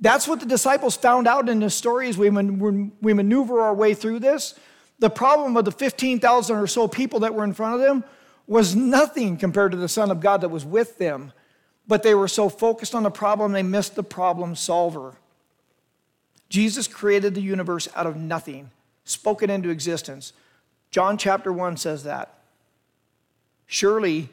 That's 0.00 0.28
what 0.28 0.40
the 0.40 0.46
disciples 0.46 0.98
found 0.98 1.26
out 1.26 1.48
in 1.48 1.60
the 1.60 1.70
story 1.70 2.10
as 2.10 2.18
we, 2.18 2.28
man- 2.28 2.92
we 3.00 3.14
maneuver 3.14 3.62
our 3.62 3.74
way 3.74 3.94
through 3.94 4.18
this. 4.18 4.54
The 4.98 5.08
problem 5.08 5.56
of 5.56 5.64
the 5.64 5.72
15,000 5.72 6.56
or 6.56 6.66
so 6.66 6.88
people 6.88 7.20
that 7.20 7.34
were 7.34 7.44
in 7.44 7.54
front 7.54 7.76
of 7.76 7.80
them 7.80 8.04
was 8.46 8.76
nothing 8.76 9.38
compared 9.38 9.72
to 9.72 9.78
the 9.78 9.88
Son 9.88 10.10
of 10.10 10.20
God 10.20 10.42
that 10.42 10.50
was 10.50 10.66
with 10.66 10.98
them. 10.98 11.32
But 11.86 12.02
they 12.02 12.14
were 12.14 12.28
so 12.28 12.50
focused 12.50 12.94
on 12.94 13.02
the 13.02 13.10
problem, 13.10 13.52
they 13.52 13.62
missed 13.62 13.94
the 13.94 14.02
problem 14.02 14.54
solver. 14.54 15.16
Jesus 16.48 16.88
created 16.88 17.34
the 17.34 17.42
universe 17.42 17.88
out 17.94 18.06
of 18.06 18.16
nothing, 18.16 18.70
spoke 19.04 19.42
it 19.42 19.50
into 19.50 19.68
existence. 19.68 20.32
John 20.90 21.18
chapter 21.18 21.52
1 21.52 21.76
says 21.76 22.04
that. 22.04 22.34
Surely 23.66 24.30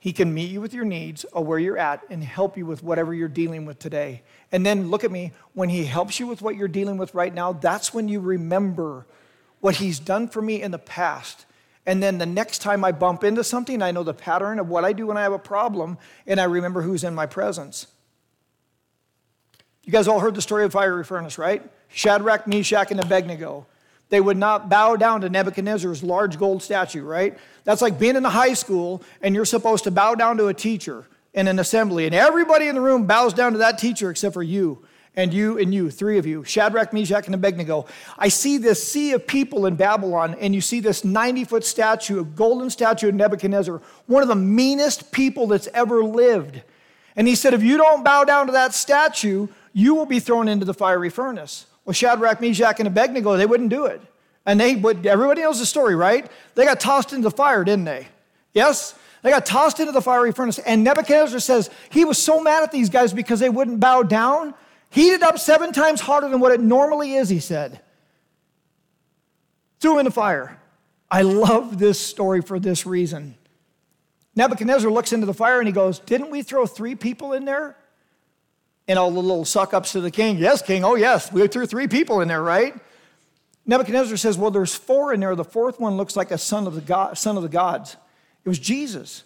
he 0.00 0.12
can 0.12 0.34
meet 0.34 0.50
you 0.50 0.60
with 0.60 0.74
your 0.74 0.84
needs 0.84 1.24
or 1.32 1.44
where 1.44 1.58
you're 1.58 1.78
at 1.78 2.02
and 2.08 2.22
help 2.22 2.56
you 2.56 2.66
with 2.66 2.82
whatever 2.82 3.12
you're 3.12 3.28
dealing 3.28 3.66
with 3.66 3.78
today. 3.78 4.22
And 4.52 4.64
then 4.64 4.90
look 4.90 5.04
at 5.04 5.10
me, 5.10 5.32
when 5.54 5.68
he 5.68 5.84
helps 5.84 6.20
you 6.20 6.26
with 6.26 6.40
what 6.42 6.56
you're 6.56 6.68
dealing 6.68 6.98
with 6.98 7.14
right 7.14 7.34
now, 7.34 7.52
that's 7.52 7.92
when 7.92 8.08
you 8.08 8.20
remember 8.20 9.06
what 9.60 9.76
he's 9.76 9.98
done 9.98 10.28
for 10.28 10.40
me 10.40 10.62
in 10.62 10.70
the 10.70 10.78
past. 10.78 11.46
And 11.84 12.02
then 12.02 12.18
the 12.18 12.26
next 12.26 12.58
time 12.58 12.84
I 12.84 12.92
bump 12.92 13.24
into 13.24 13.42
something, 13.42 13.82
I 13.82 13.90
know 13.90 14.02
the 14.02 14.14
pattern 14.14 14.58
of 14.58 14.68
what 14.68 14.84
I 14.84 14.92
do 14.92 15.06
when 15.06 15.16
I 15.16 15.22
have 15.22 15.32
a 15.32 15.38
problem, 15.38 15.98
and 16.26 16.40
I 16.40 16.44
remember 16.44 16.82
who's 16.82 17.02
in 17.02 17.14
my 17.14 17.26
presence. 17.26 17.86
You 19.88 19.92
guys 19.92 20.06
all 20.06 20.20
heard 20.20 20.34
the 20.34 20.42
story 20.42 20.66
of 20.66 20.72
fiery 20.72 21.02
furnace, 21.02 21.38
right? 21.38 21.62
Shadrach, 21.88 22.46
Meshach, 22.46 22.90
and 22.90 23.00
Abednego. 23.00 23.66
They 24.10 24.20
would 24.20 24.36
not 24.36 24.68
bow 24.68 24.96
down 24.96 25.22
to 25.22 25.30
Nebuchadnezzar's 25.30 26.02
large 26.02 26.38
gold 26.38 26.62
statue, 26.62 27.02
right? 27.02 27.38
That's 27.64 27.80
like 27.80 27.98
being 27.98 28.14
in 28.14 28.22
a 28.22 28.28
high 28.28 28.52
school 28.52 29.02
and 29.22 29.34
you're 29.34 29.46
supposed 29.46 29.84
to 29.84 29.90
bow 29.90 30.14
down 30.14 30.36
to 30.36 30.48
a 30.48 30.52
teacher 30.52 31.06
in 31.32 31.48
an 31.48 31.58
assembly, 31.58 32.04
and 32.04 32.14
everybody 32.14 32.66
in 32.66 32.74
the 32.74 32.82
room 32.82 33.06
bows 33.06 33.32
down 33.32 33.52
to 33.52 33.58
that 33.58 33.78
teacher 33.78 34.10
except 34.10 34.34
for 34.34 34.42
you 34.42 34.84
and 35.16 35.32
you 35.32 35.56
and 35.56 35.72
you, 35.72 35.90
three 35.90 36.18
of 36.18 36.26
you, 36.26 36.44
Shadrach, 36.44 36.92
Meshach, 36.92 37.24
and 37.24 37.34
Abednego. 37.34 37.86
I 38.18 38.28
see 38.28 38.58
this 38.58 38.86
sea 38.86 39.12
of 39.12 39.26
people 39.26 39.64
in 39.64 39.76
Babylon, 39.76 40.36
and 40.38 40.54
you 40.54 40.60
see 40.60 40.80
this 40.80 41.02
90 41.02 41.44
foot 41.44 41.64
statue, 41.64 42.20
a 42.20 42.24
golden 42.24 42.68
statue 42.68 43.08
of 43.08 43.14
Nebuchadnezzar, 43.14 43.80
one 44.04 44.20
of 44.20 44.28
the 44.28 44.36
meanest 44.36 45.12
people 45.12 45.46
that's 45.46 45.68
ever 45.68 46.04
lived. 46.04 46.60
And 47.16 47.26
he 47.26 47.34
said, 47.34 47.54
If 47.54 47.62
you 47.62 47.78
don't 47.78 48.04
bow 48.04 48.24
down 48.24 48.46
to 48.46 48.52
that 48.52 48.74
statue, 48.74 49.48
you 49.78 49.94
will 49.94 50.06
be 50.06 50.18
thrown 50.18 50.48
into 50.48 50.64
the 50.64 50.74
fiery 50.74 51.08
furnace. 51.08 51.64
Well, 51.84 51.94
Shadrach, 51.94 52.40
Meshach, 52.40 52.80
and 52.80 52.88
Abednego, 52.88 53.36
they 53.36 53.46
wouldn't 53.46 53.70
do 53.70 53.86
it. 53.86 54.02
And 54.44 54.58
they 54.58 54.74
would, 54.74 55.06
everybody 55.06 55.42
knows 55.42 55.60
the 55.60 55.66
story, 55.66 55.94
right? 55.94 56.28
They 56.56 56.64
got 56.64 56.80
tossed 56.80 57.12
into 57.12 57.28
the 57.28 57.36
fire, 57.36 57.62
didn't 57.62 57.84
they? 57.84 58.08
Yes? 58.52 58.98
They 59.22 59.30
got 59.30 59.46
tossed 59.46 59.78
into 59.78 59.92
the 59.92 60.02
fiery 60.02 60.32
furnace. 60.32 60.58
And 60.58 60.82
Nebuchadnezzar 60.82 61.38
says 61.38 61.70
he 61.90 62.04
was 62.04 62.18
so 62.18 62.40
mad 62.40 62.64
at 62.64 62.72
these 62.72 62.90
guys 62.90 63.12
because 63.12 63.38
they 63.38 63.50
wouldn't 63.50 63.78
bow 63.78 64.02
down, 64.02 64.52
heated 64.90 65.22
up 65.22 65.38
seven 65.38 65.72
times 65.72 66.00
harder 66.00 66.28
than 66.28 66.40
what 66.40 66.50
it 66.50 66.60
normally 66.60 67.14
is, 67.14 67.28
he 67.28 67.38
said. 67.38 67.80
Threw 69.78 69.92
him 69.92 69.98
in 70.00 70.04
the 70.06 70.10
fire. 70.10 70.60
I 71.08 71.22
love 71.22 71.78
this 71.78 72.00
story 72.00 72.42
for 72.42 72.58
this 72.58 72.84
reason. 72.84 73.36
Nebuchadnezzar 74.34 74.90
looks 74.90 75.12
into 75.12 75.26
the 75.26 75.34
fire 75.34 75.60
and 75.60 75.68
he 75.68 75.72
goes, 75.72 76.00
Didn't 76.00 76.32
we 76.32 76.42
throw 76.42 76.66
three 76.66 76.96
people 76.96 77.32
in 77.32 77.44
there? 77.44 77.76
And 78.88 78.98
all 78.98 79.10
the 79.10 79.20
little 79.20 79.44
suck 79.44 79.74
ups 79.74 79.92
to 79.92 80.00
the 80.00 80.10
king, 80.10 80.38
yes, 80.38 80.62
king, 80.62 80.82
oh, 80.82 80.94
yes, 80.94 81.30
we 81.30 81.46
threw 81.46 81.66
three 81.66 81.86
people 81.86 82.22
in 82.22 82.28
there, 82.28 82.42
right? 82.42 82.74
Nebuchadnezzar 83.66 84.16
says, 84.16 84.38
well, 84.38 84.50
there's 84.50 84.74
four 84.74 85.12
in 85.12 85.20
there. 85.20 85.36
The 85.36 85.44
fourth 85.44 85.78
one 85.78 85.98
looks 85.98 86.16
like 86.16 86.30
a 86.30 86.38
son 86.38 86.66
of 86.66 86.74
the, 86.74 86.80
God, 86.80 87.18
son 87.18 87.36
of 87.36 87.42
the 87.42 87.50
gods. 87.50 87.98
It 88.44 88.48
was 88.48 88.58
Jesus. 88.58 89.24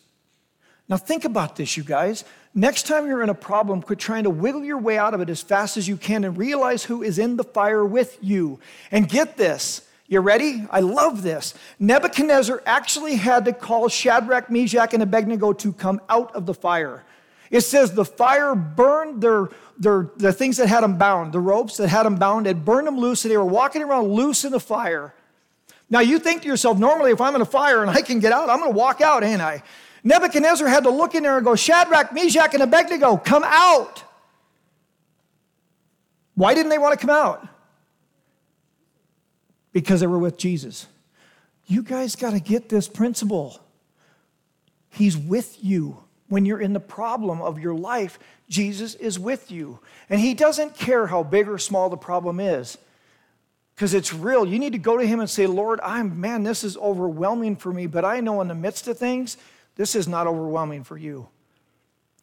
Now, 0.89 0.97
think 0.97 1.25
about 1.25 1.55
this, 1.55 1.77
you 1.77 1.85
guys. 1.85 2.25
Next 2.55 2.89
time 2.89 3.07
you're 3.07 3.23
in 3.23 3.29
a 3.31 3.35
problem, 3.35 3.81
quit 3.83 4.01
trying 4.01 4.25
to 4.25 4.31
wiggle 4.31 4.65
your 4.65 4.79
way 4.79 4.99
out 4.99 5.15
of 5.15 5.21
it 5.21 5.31
as 5.31 5.41
fast 5.41 5.77
as 5.77 5.87
you 5.87 5.97
can 5.97 6.25
and 6.25 6.37
realize 6.37 6.83
who 6.83 7.05
is 7.05 7.19
in 7.19 7.37
the 7.37 7.45
fire 7.45 7.85
with 7.85 8.19
you. 8.21 8.59
And 8.91 9.09
get 9.09 9.37
this. 9.37 9.89
You 10.09 10.21
ready? 10.21 10.67
I 10.71 10.81
love 10.81 11.23
this. 11.23 11.55
Nebuchadnezzar 11.79 12.63
actually 12.67 13.15
had 13.15 13.45
to 13.45 13.53
call 13.53 13.89
Shadrach, 13.89 14.51
Meshach, 14.51 14.93
and 14.93 15.03
Abednego 15.03 15.53
to 15.55 15.73
come 15.73 16.01
out 16.11 16.35
of 16.35 16.47
the 16.47 16.53
fire. 16.53 17.05
It 17.53 17.61
says 17.61 17.93
the 17.93 18.05
fire 18.05 18.55
burned 18.55 19.21
their, 19.23 19.51
their, 19.79 20.11
the 20.17 20.33
things 20.33 20.57
that 20.57 20.69
had 20.69 20.81
them 20.81 20.97
bound, 20.97 21.33
the 21.33 21.39
ropes 21.39 21.77
that 21.77 21.89
had 21.89 22.05
them 22.05 22.17
bound, 22.17 22.47
it 22.47 22.65
burned 22.65 22.87
them 22.87 22.99
loose, 22.99 23.25
and 23.25 23.31
they 23.31 23.37
were 23.37 23.45
walking 23.45 23.83
around 23.83 24.09
loose 24.09 24.45
in 24.45 24.51
the 24.51 24.59
fire. 24.59 25.15
Now 25.91 26.01
you 26.01 26.19
think 26.19 26.43
to 26.43 26.49
yourself, 26.49 26.79
normally 26.79 27.13
if 27.13 27.21
I'm 27.21 27.35
in 27.35 27.43
a 27.43 27.45
fire 27.47 27.83
and 27.83 27.91
I 27.91 28.01
can 28.01 28.19
get 28.19 28.33
out, 28.33 28.49
I'm 28.49 28.59
going 28.59 28.73
to 28.73 28.77
walk 28.77 29.03
out, 29.03 29.23
ain't 29.23 29.43
I? 29.43 29.63
Nebuchadnezzar 30.03 30.67
had 30.67 30.85
to 30.85 30.91
look 30.91 31.15
in 31.15 31.23
there 31.23 31.37
and 31.37 31.45
go, 31.45 31.55
Shadrach, 31.55 32.15
Meshach, 32.15 32.55
and 32.55 32.63
Abednego, 32.63 33.19
come 33.19 33.45
out. 33.45 34.03
Why 36.35 36.55
didn't 36.55 36.71
they 36.71 36.79
want 36.79 36.99
to 36.99 37.07
come 37.07 37.15
out? 37.15 37.47
Because 39.73 40.01
they 40.01 40.07
were 40.07 40.19
with 40.19 40.39
Jesus. 40.39 40.87
You 41.67 41.83
guys 41.83 42.17
got 42.17 42.31
to 42.31 42.41
get 42.41 42.71
this 42.71 42.89
principle. 42.89 43.61
He's 44.89 45.19
with 45.19 45.59
you. 45.63 46.03
When 46.33 46.47
you're 46.47 46.63
in 46.63 46.73
the 46.73 46.81
problem 46.81 47.43
of 47.43 47.59
your 47.59 47.75
life, 47.75 48.19
Jesus 48.49 48.95
is 48.95 49.19
with 49.19 49.51
you. 49.51 49.81
And 50.09 50.19
He 50.19 50.33
doesn't 50.33 50.75
care 50.75 51.07
how 51.07 51.23
big 51.23 51.47
or 51.47 51.59
small 51.59 51.91
the 51.91 51.99
problem 51.99 52.41
is 52.41 52.79
because 53.75 53.93
it's 53.93 54.15
real. 54.15 54.47
You 54.47 54.59
need 54.59 54.73
to 54.73 54.79
go 54.79 54.97
to 54.97 55.07
Him 55.07 55.21
and 55.21 55.29
say, 55.29 55.47
Lord, 55.47 55.79
I'm, 55.83 56.19
man, 56.19 56.43
this 56.43 56.65
is 56.65 56.79
overwhelming 56.79 57.57
for 57.57 57.71
me, 57.71 57.87
but 57.87 58.07
I 58.07 58.21
know 58.21 58.41
in 58.41 58.49
the 58.49 58.55
midst 58.55 58.89
of 58.89 58.97
things, 58.97 59.37
this 59.77 59.95
is 59.95 60.09
not 60.09 60.27
overwhelming 60.27 60.85
for 60.85 60.97
you. 60.97 61.29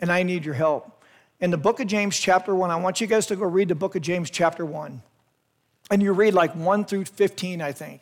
And 0.01 0.11
I 0.11 0.23
need 0.23 0.43
your 0.43 0.55
help. 0.55 1.03
In 1.39 1.51
the 1.51 1.57
book 1.57 1.79
of 1.79 1.85
James, 1.85 2.17
chapter 2.17 2.55
1, 2.55 2.71
I 2.71 2.77
want 2.77 2.99
you 3.01 3.05
guys 3.05 3.27
to 3.27 3.35
go 3.35 3.45
read 3.45 3.67
the 3.67 3.75
book 3.75 3.95
of 3.95 4.01
James, 4.01 4.31
chapter 4.31 4.65
1. 4.65 5.03
And 5.91 6.01
you 6.01 6.13
read 6.13 6.33
like 6.33 6.55
1 6.55 6.85
through 6.85 7.05
15, 7.05 7.61
I 7.61 7.73
think. 7.73 8.01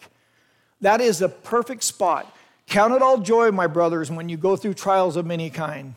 That 0.80 1.02
is 1.02 1.20
the 1.20 1.28
perfect 1.28 1.84
spot. 1.84 2.34
Count 2.68 2.94
it 2.94 3.02
all 3.02 3.18
joy, 3.18 3.52
my 3.52 3.68
brothers, 3.68 4.12
when 4.12 4.30
you 4.30 4.38
go 4.38 4.56
through 4.56 4.74
trials 4.74 5.16
of 5.16 5.26
many 5.26 5.50
kind. 5.50 5.96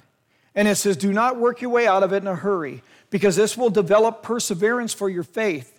And 0.54 0.66
it 0.68 0.76
says, 0.76 0.96
Do 0.96 1.12
not 1.12 1.36
work 1.36 1.60
your 1.60 1.70
way 1.70 1.86
out 1.86 2.02
of 2.02 2.12
it 2.12 2.22
in 2.22 2.26
a 2.26 2.36
hurry, 2.36 2.82
because 3.10 3.36
this 3.36 3.56
will 3.56 3.70
develop 3.70 4.22
perseverance 4.22 4.94
for 4.94 5.08
your 5.08 5.22
faith. 5.22 5.76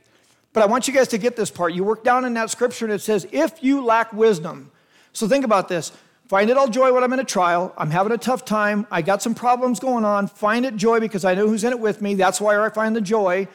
But 0.54 0.64
I 0.64 0.66
want 0.66 0.88
you 0.88 0.94
guys 0.94 1.08
to 1.10 1.18
get 1.18 1.36
this 1.36 1.50
part. 1.50 1.74
You 1.74 1.84
work 1.84 2.04
down 2.04 2.26
in 2.26 2.34
that 2.34 2.50
scripture 2.50 2.86
and 2.86 2.94
it 2.94 3.02
says, 3.02 3.26
If 3.32 3.64
you 3.64 3.84
lack 3.84 4.12
wisdom. 4.14 4.72
So 5.14 5.28
think 5.28 5.46
about 5.46 5.68
this. 5.68 5.92
Find 6.28 6.50
it 6.50 6.56
all 6.56 6.70
joy 6.70 6.94
when 6.94 7.04
I'm 7.04 7.12
in 7.12 7.20
a 7.20 7.26
trial. 7.26 7.74
I'm 7.78 7.92
having 7.92 8.14
a 8.14 8.18
tough 8.18 8.46
time. 8.46 8.88
I 8.90 9.02
got 9.02 9.22
some 9.22 9.36
problems 9.36 9.82
going 9.82 10.06
on. 10.06 10.28
Find 10.28 10.66
it 10.66 10.78
joy 10.78 11.02
because 11.02 11.26
I 11.26 11.36
know 11.36 11.48
who's 11.48 11.66
in 11.66 11.72
it 11.72 11.80
with 11.80 12.02
me. 12.02 12.16
That's 12.16 12.40
why 12.40 12.58
I 12.58 12.70
find 12.70 12.96
the 12.96 13.02
joy. 13.02 13.50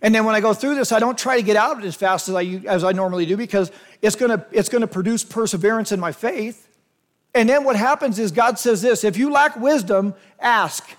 And 0.00 0.14
then 0.14 0.24
when 0.24 0.34
I 0.36 0.40
go 0.40 0.54
through 0.54 0.76
this, 0.76 0.92
I 0.92 1.00
don't 1.00 1.18
try 1.18 1.36
to 1.36 1.42
get 1.42 1.56
out 1.56 1.76
of 1.76 1.84
it 1.84 1.86
as 1.86 1.96
fast 1.96 2.28
as 2.28 2.36
I, 2.36 2.44
as 2.66 2.84
I 2.84 2.92
normally 2.92 3.26
do 3.26 3.36
because 3.36 3.72
it's 4.02 4.14
going 4.14 4.30
to 4.36 4.44
it's 4.52 4.68
going 4.68 4.82
to 4.82 4.86
produce 4.86 5.24
perseverance 5.24 5.90
in 5.90 5.98
my 5.98 6.12
faith. 6.12 6.68
And 7.34 7.48
then 7.48 7.64
what 7.64 7.76
happens 7.76 8.18
is 8.18 8.30
God 8.30 8.58
says 8.58 8.82
this 8.82 9.04
if 9.04 9.16
you 9.16 9.30
lack 9.30 9.56
wisdom, 9.56 10.14
ask, 10.38 10.96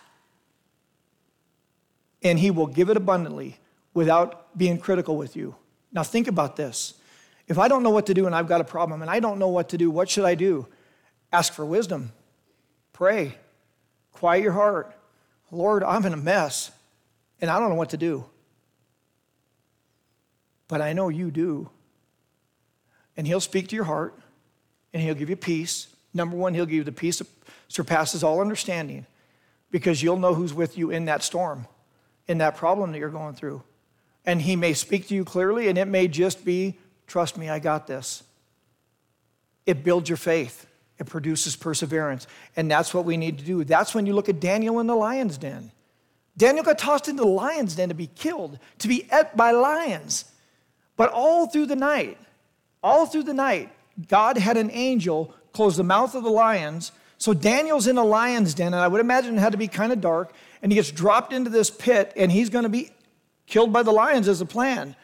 and 2.23 2.39
He 2.39 2.51
will 2.51 2.67
give 2.67 2.89
it 2.89 2.97
abundantly 2.97 3.59
without 3.93 4.57
being 4.57 4.77
critical 4.77 5.17
with 5.17 5.35
you. 5.35 5.55
Now, 5.91 6.03
think 6.03 6.27
about 6.27 6.55
this. 6.55 6.95
If 7.47 7.59
I 7.59 7.67
don't 7.67 7.83
know 7.83 7.89
what 7.89 8.07
to 8.07 8.13
do 8.13 8.25
and 8.25 8.35
I've 8.35 8.47
got 8.47 8.61
a 8.61 8.65
problem 8.65 9.01
and 9.01 9.11
I 9.11 9.19
don't 9.19 9.37
know 9.37 9.49
what 9.49 9.69
to 9.69 9.77
do, 9.77 9.91
what 9.91 10.09
should 10.09 10.25
I 10.25 10.35
do? 10.35 10.67
Ask 11.31 11.53
for 11.53 11.65
wisdom. 11.65 12.11
Pray. 12.93 13.37
Quiet 14.13 14.43
your 14.43 14.53
heart. 14.53 14.95
Lord, 15.51 15.83
I'm 15.83 16.05
in 16.05 16.13
a 16.13 16.17
mess 16.17 16.71
and 17.41 17.51
I 17.51 17.59
don't 17.59 17.69
know 17.69 17.75
what 17.75 17.89
to 17.91 17.97
do. 17.97 18.25
But 20.67 20.81
I 20.81 20.93
know 20.93 21.09
you 21.09 21.29
do. 21.29 21.69
And 23.17 23.27
He'll 23.27 23.41
speak 23.41 23.67
to 23.67 23.75
your 23.75 23.85
heart 23.85 24.17
and 24.93 25.03
He'll 25.03 25.15
give 25.15 25.29
you 25.29 25.35
peace. 25.35 25.92
Number 26.13 26.35
one, 26.35 26.53
He'll 26.53 26.65
give 26.65 26.75
you 26.75 26.83
the 26.83 26.91
peace 26.91 27.19
that 27.19 27.27
surpasses 27.67 28.23
all 28.23 28.39
understanding 28.39 29.05
because 29.71 30.03
you'll 30.03 30.19
know 30.19 30.33
who's 30.33 30.53
with 30.53 30.77
you 30.77 30.91
in 30.91 31.05
that 31.05 31.23
storm, 31.23 31.67
in 32.27 32.37
that 32.37 32.55
problem 32.55 32.91
that 32.91 32.99
you're 32.99 33.09
going 33.09 33.35
through. 33.35 33.63
And 34.25 34.41
He 34.41 34.55
may 34.55 34.73
speak 34.73 35.07
to 35.07 35.15
you 35.15 35.25
clearly 35.25 35.67
and 35.67 35.77
it 35.77 35.87
may 35.87 36.07
just 36.07 36.45
be, 36.45 36.77
trust 37.07 37.37
me, 37.37 37.49
I 37.49 37.59
got 37.59 37.87
this. 37.87 38.23
It 39.65 39.83
builds 39.83 40.09
your 40.09 40.17
faith. 40.17 40.67
It 40.99 41.07
produces 41.07 41.55
perseverance. 41.55 42.27
And 42.55 42.69
that's 42.69 42.93
what 42.93 43.05
we 43.05 43.17
need 43.17 43.39
to 43.39 43.45
do. 43.45 43.63
That's 43.63 43.95
when 43.95 44.05
you 44.05 44.13
look 44.13 44.29
at 44.29 44.39
Daniel 44.39 44.79
in 44.79 44.87
the 44.87 44.95
lion's 44.95 45.37
den. 45.37 45.71
Daniel 46.37 46.63
got 46.63 46.77
tossed 46.77 47.07
into 47.07 47.23
the 47.23 47.29
lion's 47.29 47.75
den 47.75 47.89
to 47.89 47.95
be 47.95 48.07
killed, 48.07 48.59
to 48.79 48.87
be 48.87 49.07
ate 49.11 49.35
by 49.35 49.51
lions. 49.51 50.25
But 50.95 51.11
all 51.11 51.47
through 51.47 51.67
the 51.67 51.75
night, 51.75 52.17
all 52.83 53.05
through 53.05 53.23
the 53.23 53.33
night, 53.33 53.71
God 54.07 54.37
had 54.37 54.57
an 54.57 54.71
angel 54.71 55.33
close 55.53 55.77
the 55.77 55.83
mouth 55.83 56.15
of 56.15 56.23
the 56.23 56.29
lions. 56.29 56.91
So 57.17 57.33
Daniel's 57.33 57.87
in 57.87 57.97
a 57.97 58.03
lion's 58.03 58.53
den, 58.53 58.73
and 58.73 58.81
I 58.81 58.87
would 58.87 58.99
imagine 58.99 59.37
it 59.37 59.39
had 59.39 59.53
to 59.53 59.57
be 59.57 59.67
kind 59.67 59.93
of 59.93 60.01
dark. 60.01 60.33
And 60.61 60.71
he 60.71 60.75
gets 60.75 60.91
dropped 60.91 61.31
into 61.31 61.49
this 61.49 61.69
pit, 61.69 62.11
and 62.15 62.31
he's 62.31 62.49
going 62.49 62.63
to 62.63 62.69
be 62.69 62.91
killed 63.47 63.71
by 63.71 63.83
the 63.83 63.91
lions 63.91 64.27
as 64.27 64.41
a 64.41 64.45
plan. 64.45 64.95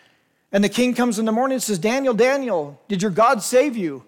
And 0.52 0.64
the 0.64 0.70
king 0.70 0.94
comes 0.96 1.20
in 1.20 1.26
the 1.26 1.32
morning 1.32 1.56
and 1.56 1.64
says, 1.64 1.80
Daniel, 1.80 2.14
Daniel, 2.14 2.82
did 2.88 3.02
your 3.02 3.12
God 3.12 3.44
save 3.44 3.78
you? 3.78 4.04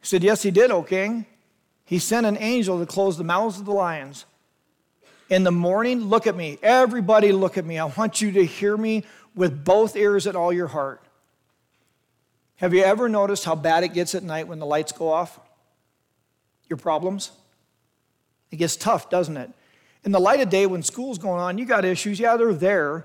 He 0.00 0.06
said, 0.06 0.22
Yes, 0.24 0.42
he 0.42 0.50
did, 0.50 0.70
O 0.70 0.82
king. 0.82 1.26
He 1.84 1.98
sent 1.98 2.26
an 2.26 2.36
angel 2.38 2.78
to 2.78 2.86
close 2.86 3.16
the 3.16 3.24
mouths 3.24 3.58
of 3.58 3.66
the 3.66 3.72
lions. 3.72 4.24
In 5.28 5.44
the 5.44 5.52
morning, 5.52 6.02
look 6.02 6.26
at 6.26 6.36
me. 6.36 6.58
Everybody, 6.62 7.32
look 7.32 7.56
at 7.56 7.64
me. 7.64 7.78
I 7.78 7.84
want 7.84 8.20
you 8.20 8.32
to 8.32 8.44
hear 8.44 8.76
me 8.76 9.04
with 9.34 9.64
both 9.64 9.96
ears 9.96 10.26
and 10.26 10.36
all 10.36 10.52
your 10.52 10.66
heart. 10.66 11.02
Have 12.56 12.74
you 12.74 12.82
ever 12.82 13.08
noticed 13.08 13.44
how 13.44 13.54
bad 13.54 13.82
it 13.82 13.92
gets 13.92 14.14
at 14.14 14.22
night 14.22 14.46
when 14.46 14.58
the 14.58 14.66
lights 14.66 14.92
go 14.92 15.10
off? 15.10 15.40
Your 16.72 16.78
problems? 16.78 17.32
It 18.50 18.56
gets 18.56 18.76
tough, 18.76 19.10
doesn't 19.10 19.36
it? 19.36 19.50
In 20.04 20.12
the 20.12 20.18
light 20.18 20.40
of 20.40 20.48
day, 20.48 20.64
when 20.64 20.82
school's 20.82 21.18
going 21.18 21.38
on, 21.38 21.58
you 21.58 21.66
got 21.66 21.84
issues. 21.84 22.18
Yeah, 22.18 22.38
they're 22.38 22.54
there, 22.54 23.04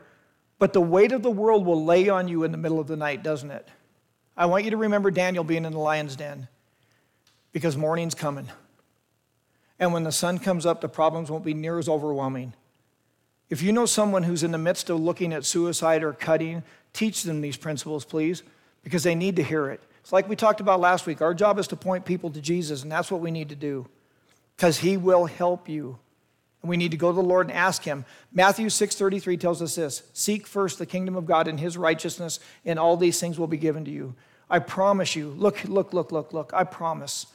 but 0.58 0.72
the 0.72 0.80
weight 0.80 1.12
of 1.12 1.22
the 1.22 1.30
world 1.30 1.66
will 1.66 1.84
lay 1.84 2.08
on 2.08 2.30
you 2.30 2.46
in 2.46 2.54
the 2.54 2.58
middle 2.58 2.80
of 2.80 2.88
the 2.88 2.96
night, 2.96 3.24
doesn't 3.24 3.52
it? 3.52 3.68
I 4.38 4.46
want 4.46 4.64
you 4.64 4.72
to 4.72 4.78
remember 4.78 5.12
Daniel 5.12 5.44
being 5.44 5.66
in 5.66 5.74
the 5.74 5.80
lion's 5.80 6.16
den 6.16 6.48
because 7.52 7.76
morning's 7.76 8.16
coming. 8.16 8.48
And 9.80 9.92
when 9.92 10.06
the 10.06 10.14
sun 10.14 10.40
comes 10.40 10.66
up, 10.66 10.80
the 10.80 10.88
problems 10.88 11.30
won't 11.30 11.44
be 11.44 11.54
near 11.54 11.78
as 11.78 11.90
overwhelming. 11.90 12.54
If 13.50 13.62
you 13.62 13.74
know 13.74 13.86
someone 13.86 14.24
who's 14.24 14.44
in 14.44 14.52
the 14.52 14.58
midst 14.58 14.90
of 14.90 15.02
looking 15.02 15.34
at 15.34 15.44
suicide 15.44 16.04
or 16.04 16.14
cutting, 16.14 16.64
teach 16.94 17.24
them 17.24 17.42
these 17.42 17.58
principles, 17.58 18.06
please, 18.06 18.44
because 18.82 19.04
they 19.04 19.14
need 19.14 19.36
to 19.36 19.44
hear 19.44 19.68
it. 19.68 19.84
It's 20.08 20.14
like 20.14 20.30
we 20.30 20.38
talked 20.38 20.62
about 20.62 20.80
last 20.80 21.06
week. 21.06 21.22
Our 21.22 21.34
job 21.34 21.60
is 21.60 21.68
to 21.68 21.76
point 21.76 22.06
people 22.06 22.30
to 22.30 22.40
Jesus, 22.40 22.82
and 22.82 22.90
that's 22.90 23.12
what 23.12 23.20
we 23.20 23.30
need 23.30 23.50
to 23.50 23.56
do 23.56 23.88
because 24.56 24.78
he 24.78 24.96
will 24.96 25.26
help 25.26 25.68
you. 25.68 26.00
And 26.62 26.70
we 26.70 26.78
need 26.78 26.92
to 26.92 26.98
go 26.98 27.10
to 27.10 27.16
the 27.16 27.22
Lord 27.22 27.48
and 27.48 27.58
ask 27.58 27.84
him. 27.84 28.06
Matthew 28.32 28.70
6:33 28.70 29.36
tells 29.36 29.62
us 29.62 29.76
this: 29.76 30.04
"Seek 30.14 30.48
first 30.48 30.80
the 30.80 30.86
kingdom 30.86 31.18
of 31.18 31.26
God 31.26 31.50
and 31.50 31.60
his 31.60 31.76
righteousness, 31.76 32.40
and 32.64 32.80
all 32.80 32.96
these 32.96 33.20
things 33.20 33.38
will 33.38 33.48
be 33.48 33.58
given 33.58 33.84
to 33.84 33.92
you." 33.92 34.16
I 34.50 34.60
promise 34.60 35.14
you. 35.18 35.32
Look, 35.32 35.66
look, 35.66 35.92
look, 35.92 36.14
look, 36.14 36.32
look. 36.32 36.54
I 36.54 36.64
promise 36.64 37.26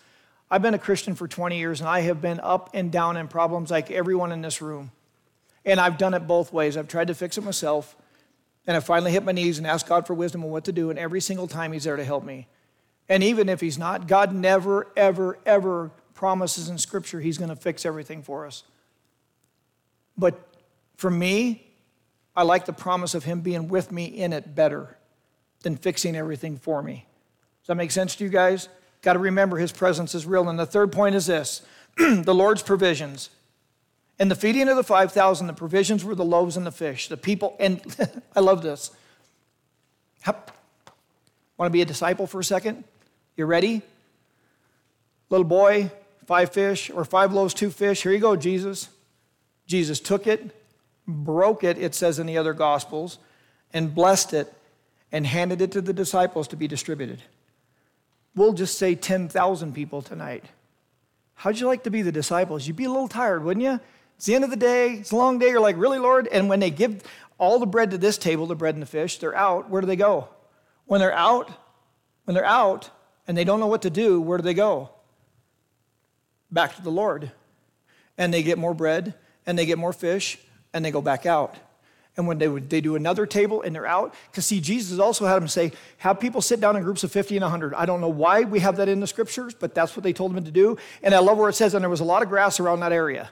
I've 0.51 0.63
been 0.63 0.73
a 0.73 0.79
Christian 0.79 1.15
for 1.15 1.29
20 1.29 1.59
years 1.59 1.81
and 1.81 1.91
I 1.91 2.01
have 2.01 2.23
been 2.23 2.41
up 2.41 2.71
and 2.73 2.91
down 2.91 3.19
in 3.19 3.29
problems 3.29 3.71
like 3.71 3.91
everyone 3.91 4.33
in 4.33 4.41
this 4.41 4.63
room. 4.63 4.93
And 5.67 5.79
I've 5.79 5.99
done 5.99 6.15
it 6.15 6.27
both 6.27 6.55
ways. 6.55 6.79
I've 6.79 6.89
tried 6.89 7.09
to 7.09 7.15
fix 7.15 7.37
it 7.37 7.45
myself. 7.45 7.97
And 8.67 8.79
I 8.79 8.81
finally 8.81 9.13
hit 9.13 9.27
my 9.27 9.33
knees 9.33 9.59
and 9.59 9.67
asked 9.67 9.87
God 9.87 10.07
for 10.07 10.15
wisdom 10.15 10.43
on 10.43 10.51
what 10.51 10.65
to 10.65 10.73
do. 10.73 10.89
And 10.89 10.99
every 10.99 11.21
single 11.21 11.47
time 11.47 11.75
He's 11.75 11.85
there 11.85 11.97
to 11.97 12.05
help 12.05 12.25
me. 12.25 12.47
And 13.09 13.23
even 13.23 13.49
if 13.49 13.61
He's 13.61 13.79
not, 13.79 14.07
God 14.07 14.35
never, 14.35 14.89
ever, 14.97 15.39
ever 15.45 15.91
promises 16.15 16.69
in 16.69 16.79
Scripture 16.79 17.21
He's 17.21 17.39
going 17.39 17.51
to 17.51 17.57
fix 17.57 17.85
everything 17.85 18.23
for 18.23 18.47
us. 18.47 18.65
But 20.17 20.41
for 20.97 21.11
me, 21.11 21.67
I 22.37 22.43
like 22.43 22.65
the 22.65 22.73
promise 22.73 23.15
of 23.15 23.25
Him 23.25 23.41
being 23.41 23.69
with 23.69 23.93
me 23.93 24.05
in 24.05 24.33
it 24.33 24.55
better 24.55 24.97
than 25.63 25.77
fixing 25.77 26.17
everything 26.17 26.57
for 26.57 26.83
me. 26.83 27.07
Does 27.63 27.69
that 27.69 27.75
make 27.77 27.91
sense 27.91 28.17
to 28.17 28.25
you 28.25 28.31
guys? 28.31 28.69
Got 29.03 29.15
to 29.15 29.19
remember 29.19 29.59
his 29.59 29.73
presence 29.73 30.15
is 30.15 30.27
real. 30.27 30.49
And 30.49 30.59
the 30.59 30.67
third 30.67 30.93
point 30.93 31.15
is 31.15 31.27
this 31.27 31.63
the 31.97 32.35
Lord's 32.35 32.63
provisions. 32.63 33.31
In 34.19 34.29
the 34.29 34.37
feeding 34.37 34.69
of 34.69 34.77
the 34.77 34.85
5,000, 34.85 35.47
the 35.47 35.53
provisions 35.53 36.05
were 36.05 36.15
the 36.15 36.25
loaves 36.25 36.57
and 36.57 36.67
the 36.67 36.73
fish. 36.73 37.09
The 37.09 37.17
people, 37.17 37.57
and 37.59 37.81
I 38.37 38.41
love 38.41 38.63
this. 38.63 38.91
Want 41.57 41.69
to 41.69 41.73
be 41.73 41.83
a 41.83 41.87
disciple 41.87 42.27
for 42.27 42.41
a 42.41 42.45
second? 42.45 42.85
You 43.37 43.47
ready? 43.47 43.83
Little 45.31 45.45
boy, 45.45 45.91
five 46.27 46.53
fish, 46.53 46.91
or 46.91 47.05
five 47.05 47.33
loaves, 47.33 47.55
two 47.55 47.71
fish. 47.71 48.03
Here 48.03 48.13
you 48.13 48.19
go, 48.19 48.37
Jesus. 48.37 48.89
Jesus 49.67 50.01
took 50.01 50.27
it, 50.27 50.55
broke 51.07 51.65
it, 51.65 51.79
it 51.79 51.95
says 51.95 52.19
in 52.19 52.27
the 52.27 52.39
other 52.39 52.53
Gospels, 52.53 53.19
and 53.73 53.95
blessed 53.95 54.35
it, 54.35 54.53
and 55.11 55.27
handed 55.27 55.61
it 55.61 55.73
to 55.73 55.81
the 55.81 55.93
disciples 55.93 56.49
to 56.49 56.57
be 56.57 56.69
distributed. 56.69 57.23
We'll 58.35 58.53
just 58.53 58.79
say 58.79 58.95
10,000 58.95 59.75
people 59.75 60.03
tonight. 60.03 60.45
How'd 61.35 61.59
you 61.59 61.67
like 61.67 61.85
to 61.85 61.91
be 61.91 62.03
the 62.03 62.13
disciples? 62.13 62.67
You'd 62.67 62.77
be 62.77 62.85
a 62.85 62.91
little 62.91 63.09
tired, 63.09 63.45
wouldn't 63.45 63.65
you? 63.65 63.81
It's 64.17 64.27
the 64.27 64.35
end 64.35 64.45
of 64.45 64.51
the 64.51 64.57
day, 64.57 64.93
it's 64.95 65.11
a 65.11 65.17
long 65.17 65.39
day. 65.39 65.49
You're 65.49 65.61
like, 65.61 65.77
really, 65.77 65.99
Lord? 65.99 66.29
And 66.29 66.49
when 66.49 66.61
they 66.61 66.71
give 66.71 67.03
all 67.39 67.59
the 67.59 67.67
bread 67.67 67.91
to 67.91 67.99
this 67.99 68.19
table, 68.19 68.47
the 68.47 68.55
bread 68.55 68.75
and 68.75 68.83
the 68.83 68.87
fish, 68.87 69.19
they're 69.19 69.35
out. 69.35 69.69
Where 69.69 69.81
do 69.81 69.87
they 69.87 69.97
go? 69.97 70.29
When 70.93 71.01
they're 71.01 71.11
out, 71.15 71.51
when 72.25 72.35
they're 72.35 72.45
out 72.45 72.91
and 73.27 73.35
they 73.35 73.45
don't 73.45 73.61
know 73.61 73.67
what 73.67 73.81
to 73.81 73.89
do, 73.89 74.21
where 74.21 74.37
do 74.37 74.45
they 74.45 74.53
go? 74.53 74.91
Back 76.51 76.77
to 76.77 76.83
the 76.83 76.91
Lord. 76.91 77.33
And 78.19 78.35
they 78.35 78.43
get 78.43 78.59
more 78.59 78.75
bread 78.75 79.15
and 79.47 79.59
they 79.59 79.65
get 79.65 79.79
more 79.79 79.95
fish 79.95 80.37
and 80.75 80.85
they 80.85 80.91
go 80.91 81.01
back 81.01 81.25
out. 81.25 81.57
And 82.19 82.27
when 82.27 82.37
they, 82.37 82.47
they 82.47 82.83
do 82.83 82.95
another 82.95 83.25
table 83.25 83.63
and 83.63 83.75
they're 83.75 83.87
out, 83.87 84.15
because 84.31 84.45
see, 84.45 84.61
Jesus 84.61 84.99
also 84.99 85.25
had 85.25 85.37
them 85.37 85.49
say, 85.49 85.73
have 85.97 86.21
people 86.21 86.43
sit 86.43 86.61
down 86.61 86.77
in 86.77 86.83
groups 86.83 87.03
of 87.05 87.11
50 87.11 87.37
and 87.37 87.43
100. 87.43 87.73
I 87.73 87.87
don't 87.87 88.03
know 88.03 88.11
why 88.11 88.43
we 88.43 88.61
have 88.61 88.77
that 88.77 88.91
in 88.91 89.01
the 89.01 89.07
scriptures, 89.07 89.55
but 89.55 89.75
that's 89.75 89.97
what 89.97 90.03
they 90.03 90.13
told 90.13 90.35
them 90.35 90.45
to 90.45 90.51
do. 90.51 90.77
And 91.03 91.15
I 91.15 91.21
love 91.21 91.39
where 91.39 91.49
it 91.49 91.55
says, 91.55 91.73
and 91.73 91.83
there 91.83 91.89
was 91.89 92.01
a 92.01 92.05
lot 92.05 92.21
of 92.21 92.29
grass 92.29 92.61
around 92.61 92.81
that 92.81 92.93
area. 92.93 93.31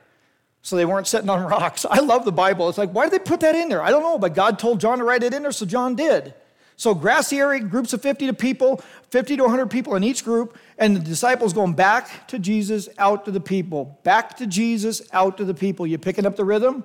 So 0.62 0.76
they 0.76 0.86
weren't 0.86 1.06
sitting 1.06 1.28
on 1.28 1.42
rocks. 1.46 1.84
I 1.84 2.00
love 2.00 2.24
the 2.24 2.32
Bible. 2.32 2.70
It's 2.70 2.78
like, 2.78 2.94
why 2.94 3.04
did 3.04 3.12
they 3.12 3.22
put 3.22 3.40
that 3.40 3.54
in 3.54 3.68
there? 3.68 3.82
I 3.82 3.90
don't 3.90 4.02
know, 4.02 4.18
but 4.18 4.32
God 4.32 4.58
told 4.58 4.80
John 4.80 4.96
to 4.96 5.04
write 5.04 5.22
it 5.22 5.34
in 5.34 5.42
there, 5.42 5.52
so 5.52 5.66
John 5.66 5.94
did. 5.94 6.32
So 6.80 6.94
grassy 6.94 7.38
area, 7.38 7.60
groups 7.60 7.92
of 7.92 8.00
50 8.00 8.28
to 8.28 8.32
people, 8.32 8.78
50 9.10 9.36
to 9.36 9.42
100 9.42 9.66
people 9.70 9.96
in 9.96 10.02
each 10.02 10.24
group, 10.24 10.56
and 10.78 10.96
the 10.96 11.00
disciples 11.00 11.52
going 11.52 11.74
back 11.74 12.26
to 12.28 12.38
Jesus, 12.38 12.88
out 12.96 13.26
to 13.26 13.30
the 13.30 13.38
people. 13.38 14.00
Back 14.02 14.38
to 14.38 14.46
Jesus, 14.46 15.02
out 15.12 15.36
to 15.36 15.44
the 15.44 15.52
people. 15.52 15.86
You 15.86 15.98
picking 15.98 16.24
up 16.24 16.36
the 16.36 16.44
rhythm? 16.46 16.84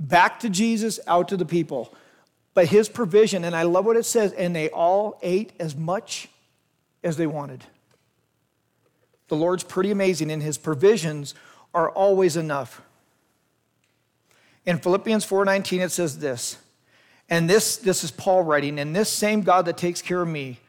Back 0.00 0.40
to 0.40 0.50
Jesus, 0.50 0.98
out 1.06 1.28
to 1.28 1.36
the 1.36 1.44
people. 1.44 1.94
But 2.54 2.66
his 2.66 2.88
provision, 2.88 3.44
and 3.44 3.54
I 3.54 3.62
love 3.62 3.84
what 3.84 3.96
it 3.96 4.02
says, 4.02 4.32
and 4.32 4.54
they 4.54 4.68
all 4.68 5.16
ate 5.22 5.52
as 5.60 5.76
much 5.76 6.28
as 7.04 7.16
they 7.16 7.28
wanted. 7.28 7.62
The 9.28 9.36
Lord's 9.36 9.62
pretty 9.62 9.92
amazing, 9.92 10.32
and 10.32 10.42
his 10.42 10.58
provisions 10.58 11.34
are 11.72 11.88
always 11.90 12.36
enough. 12.36 12.82
In 14.64 14.78
Philippians 14.78 15.24
4:19 15.24 15.82
it 15.82 15.92
says 15.92 16.18
this, 16.18 16.58
and 17.28 17.50
this, 17.50 17.76
this 17.76 18.04
is 18.04 18.10
Paul 18.10 18.42
writing, 18.42 18.78
and 18.78 18.94
this 18.94 19.08
same 19.10 19.42
God 19.42 19.66
that 19.66 19.76
takes 19.76 20.00
care 20.00 20.22
of 20.22 20.28
me 20.28 20.60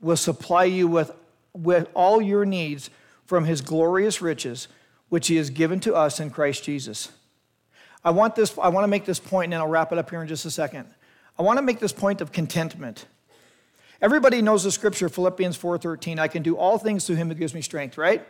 will 0.00 0.16
supply 0.16 0.64
you 0.64 0.86
with, 0.86 1.10
with 1.52 1.88
all 1.94 2.22
your 2.22 2.44
needs 2.44 2.90
from 3.26 3.44
his 3.44 3.60
glorious 3.60 4.22
riches, 4.22 4.68
which 5.08 5.28
he 5.28 5.36
has 5.36 5.50
given 5.50 5.80
to 5.80 5.94
us 5.94 6.20
in 6.20 6.30
Christ 6.30 6.62
Jesus. 6.64 7.10
I 8.04 8.10
want, 8.10 8.36
this, 8.36 8.56
I 8.58 8.68
want 8.68 8.84
to 8.84 8.88
make 8.88 9.06
this 9.06 9.18
point, 9.18 9.44
and 9.44 9.54
then 9.54 9.60
I'll 9.60 9.68
wrap 9.68 9.90
it 9.90 9.98
up 9.98 10.10
here 10.10 10.22
in 10.22 10.28
just 10.28 10.44
a 10.44 10.50
second. 10.50 10.86
I 11.38 11.42
want 11.42 11.58
to 11.58 11.62
make 11.62 11.80
this 11.80 11.92
point 11.92 12.20
of 12.20 12.32
contentment. 12.32 13.06
Everybody 14.00 14.42
knows 14.42 14.64
the 14.64 14.70
scripture, 14.70 15.08
Philippians 15.08 15.56
4:13. 15.56 16.18
I 16.18 16.28
can 16.28 16.42
do 16.42 16.56
all 16.56 16.78
things 16.78 17.06
through 17.06 17.16
him 17.16 17.28
who 17.28 17.34
gives 17.34 17.54
me 17.54 17.62
strength, 17.62 17.96
right? 17.96 18.24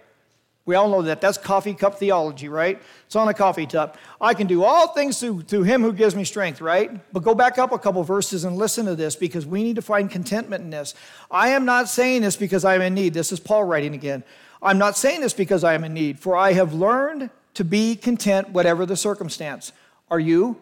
We 0.66 0.77
all 0.77 0.88
know 0.88 1.03
that. 1.03 1.20
That's 1.20 1.37
coffee 1.37 1.74
cup 1.74 1.98
theology, 1.98 2.48
right? 2.48 2.81
It's 3.07 3.16
on 3.16 3.29
a 3.29 3.35
coffee 3.35 3.66
cup. 3.66 3.98
I 4.18 4.33
can 4.33 4.46
do 4.46 4.64
all 4.64 4.88
things 4.88 5.20
through, 5.20 5.42
through 5.42 5.64
him 5.64 5.83
who 5.83 5.92
gives 5.92 6.16
me 6.16 6.24
strength, 6.24 6.62
right? 6.62 6.90
But 7.12 7.22
go 7.22 7.35
back 7.35 7.59
up 7.59 7.72
a 7.72 7.79
couple 7.79 8.03
verses 8.03 8.44
and 8.44 8.57
listen 8.57 8.87
to 8.87 8.96
this 8.96 9.14
because 9.14 9.44
we 9.44 9.62
need 9.62 9.77
to 9.77 9.83
find 9.83 10.11
contentment 10.11 10.64
in 10.64 10.70
this. 10.70 10.94
I 11.31 11.48
am 11.48 11.66
not 11.66 11.88
saying 11.88 12.22
this 12.22 12.37
because 12.37 12.64
I 12.64 12.74
am 12.77 12.81
in 12.81 12.94
need. 12.94 13.12
This 13.12 13.31
is 13.31 13.40
Paul 13.40 13.64
writing 13.64 13.94
again. 13.94 14.24
I'm 14.62 14.79
not 14.79 14.96
saying 14.96 15.20
this 15.20 15.35
because 15.35 15.64
I 15.64 15.74
am 15.74 15.85
in 15.85 15.92
need, 15.92 16.18
for 16.18 16.35
I 16.35 16.55
have 16.55 16.72
learned 16.72 17.29
to 17.55 17.64
be 17.64 17.94
content 17.94 18.48
whatever 18.50 18.87
the 18.87 18.96
circumstance. 18.96 19.72
Are 20.11 20.20
you? 20.20 20.57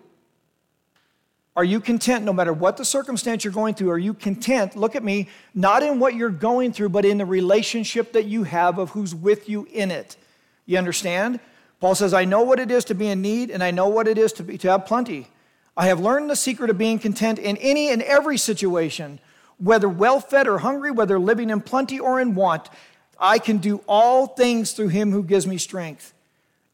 Are 1.54 1.64
you 1.64 1.80
content 1.80 2.24
no 2.24 2.32
matter 2.32 2.52
what 2.52 2.78
the 2.78 2.84
circumstance 2.84 3.44
you're 3.44 3.52
going 3.52 3.74
through? 3.74 3.90
Are 3.90 3.98
you 3.98 4.14
content? 4.14 4.74
Look 4.74 4.96
at 4.96 5.04
me, 5.04 5.28
not 5.54 5.82
in 5.82 5.98
what 5.98 6.14
you're 6.14 6.30
going 6.30 6.72
through, 6.72 6.88
but 6.88 7.04
in 7.04 7.18
the 7.18 7.26
relationship 7.26 8.12
that 8.12 8.24
you 8.24 8.44
have 8.44 8.78
of 8.78 8.90
who's 8.90 9.14
with 9.14 9.50
you 9.50 9.68
in 9.70 9.90
it. 9.90 10.16
You 10.64 10.78
understand? 10.78 11.40
Paul 11.78 11.94
says, 11.94 12.14
I 12.14 12.24
know 12.24 12.42
what 12.42 12.58
it 12.58 12.70
is 12.70 12.86
to 12.86 12.94
be 12.94 13.08
in 13.08 13.20
need, 13.20 13.50
and 13.50 13.62
I 13.62 13.70
know 13.70 13.88
what 13.88 14.08
it 14.08 14.16
is 14.16 14.32
to, 14.34 14.44
be, 14.44 14.56
to 14.58 14.70
have 14.70 14.86
plenty. 14.86 15.28
I 15.76 15.86
have 15.86 16.00
learned 16.00 16.30
the 16.30 16.36
secret 16.36 16.70
of 16.70 16.78
being 16.78 16.98
content 16.98 17.38
in 17.38 17.58
any 17.58 17.90
and 17.90 18.00
every 18.02 18.38
situation, 18.38 19.18
whether 19.58 19.88
well 19.88 20.20
fed 20.20 20.48
or 20.48 20.58
hungry, 20.58 20.90
whether 20.90 21.18
living 21.18 21.50
in 21.50 21.60
plenty 21.60 21.98
or 21.98 22.18
in 22.18 22.34
want. 22.34 22.70
I 23.18 23.38
can 23.38 23.58
do 23.58 23.82
all 23.86 24.26
things 24.26 24.72
through 24.72 24.88
him 24.88 25.12
who 25.12 25.22
gives 25.22 25.46
me 25.46 25.58
strength. 25.58 26.14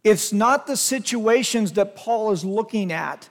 It's 0.05 0.33
not 0.33 0.67
the 0.67 0.77
situations 0.77 1.73
that 1.73 1.97
Paul 1.97 2.31
is 2.31 2.45
looking 2.45 2.93
at 2.93 3.29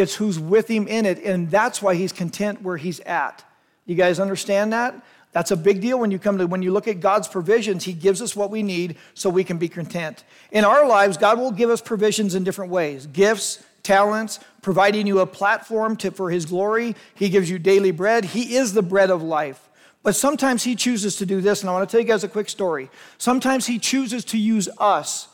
it's 0.00 0.16
who's 0.16 0.38
with 0.38 0.68
him 0.68 0.88
in 0.88 1.06
it, 1.06 1.22
and 1.22 1.50
that's 1.50 1.80
why 1.80 1.94
he's 1.94 2.12
content 2.12 2.62
where 2.62 2.76
he's 2.76 3.00
at. 3.00 3.44
You 3.86 3.94
guys 3.94 4.18
understand 4.18 4.72
that? 4.72 4.94
That's 5.32 5.52
a 5.52 5.56
big 5.56 5.80
deal 5.80 5.98
when 5.98 6.10
you 6.10 6.18
come 6.18 6.38
to 6.38 6.46
when 6.46 6.62
you 6.62 6.72
look 6.72 6.88
at 6.88 6.98
God's 7.00 7.28
provisions, 7.28 7.84
he 7.84 7.92
gives 7.92 8.20
us 8.20 8.34
what 8.34 8.50
we 8.50 8.62
need 8.62 8.96
so 9.14 9.30
we 9.30 9.44
can 9.44 9.58
be 9.58 9.68
content. 9.68 10.24
In 10.50 10.64
our 10.64 10.86
lives, 10.86 11.16
God 11.16 11.38
will 11.38 11.52
give 11.52 11.70
us 11.70 11.80
provisions 11.80 12.34
in 12.34 12.42
different 12.42 12.72
ways. 12.72 13.06
Gifts, 13.06 13.62
talents, 13.84 14.40
providing 14.60 15.06
you 15.06 15.20
a 15.20 15.26
platform 15.26 15.96
to, 15.98 16.10
for 16.10 16.30
his 16.30 16.46
glory. 16.46 16.96
He 17.14 17.28
gives 17.28 17.48
you 17.48 17.58
daily 17.60 17.92
bread. 17.92 18.24
He 18.24 18.56
is 18.56 18.72
the 18.74 18.82
bread 18.82 19.10
of 19.10 19.22
life. 19.22 19.68
But 20.02 20.16
sometimes 20.16 20.64
he 20.64 20.74
chooses 20.74 21.16
to 21.16 21.26
do 21.26 21.40
this, 21.40 21.60
and 21.60 21.70
I 21.70 21.74
want 21.74 21.88
to 21.88 21.92
tell 21.92 22.00
you 22.00 22.06
guys 22.06 22.24
a 22.24 22.28
quick 22.28 22.48
story. 22.48 22.90
Sometimes 23.18 23.66
he 23.66 23.78
chooses 23.78 24.24
to 24.26 24.38
use 24.38 24.68
us 24.78 25.28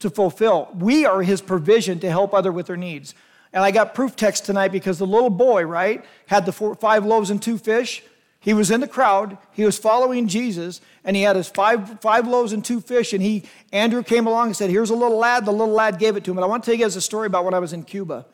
to 0.00 0.10
fulfill. 0.10 0.68
We 0.78 1.06
are 1.06 1.22
his 1.22 1.40
provision 1.40 1.98
to 2.00 2.10
help 2.10 2.34
other 2.34 2.52
with 2.52 2.66
their 2.66 2.76
needs. 2.76 3.14
And 3.54 3.62
I 3.62 3.70
got 3.70 3.94
proof 3.94 4.16
text 4.16 4.44
tonight 4.44 4.72
because 4.72 4.98
the 4.98 5.06
little 5.06 5.30
boy, 5.30 5.62
right, 5.64 6.04
had 6.26 6.44
the 6.44 6.50
four, 6.50 6.74
five 6.74 7.06
loaves 7.06 7.30
and 7.30 7.40
two 7.40 7.56
fish. 7.56 8.02
He 8.40 8.52
was 8.52 8.70
in 8.72 8.80
the 8.80 8.88
crowd. 8.88 9.38
He 9.52 9.64
was 9.64 9.78
following 9.78 10.26
Jesus, 10.26 10.80
and 11.04 11.16
he 11.16 11.22
had 11.22 11.36
his 11.36 11.48
five, 11.48 12.00
five 12.00 12.26
loaves 12.26 12.52
and 12.52 12.64
two 12.64 12.80
fish. 12.80 13.12
And 13.12 13.22
he, 13.22 13.44
Andrew 13.72 14.02
came 14.02 14.26
along 14.26 14.48
and 14.48 14.56
said, 14.56 14.70
Here's 14.70 14.90
a 14.90 14.94
little 14.96 15.16
lad. 15.16 15.46
The 15.46 15.52
little 15.52 15.72
lad 15.72 16.00
gave 16.00 16.16
it 16.16 16.24
to 16.24 16.32
him. 16.32 16.36
And 16.36 16.44
I 16.44 16.48
want 16.48 16.64
to 16.64 16.70
tell 16.70 16.76
you 16.76 16.84
guys 16.84 16.96
a 16.96 17.00
story 17.00 17.28
about 17.28 17.44
when 17.44 17.54
I 17.54 17.60
was 17.60 17.72
in 17.72 17.84
Cuba. 17.84 18.26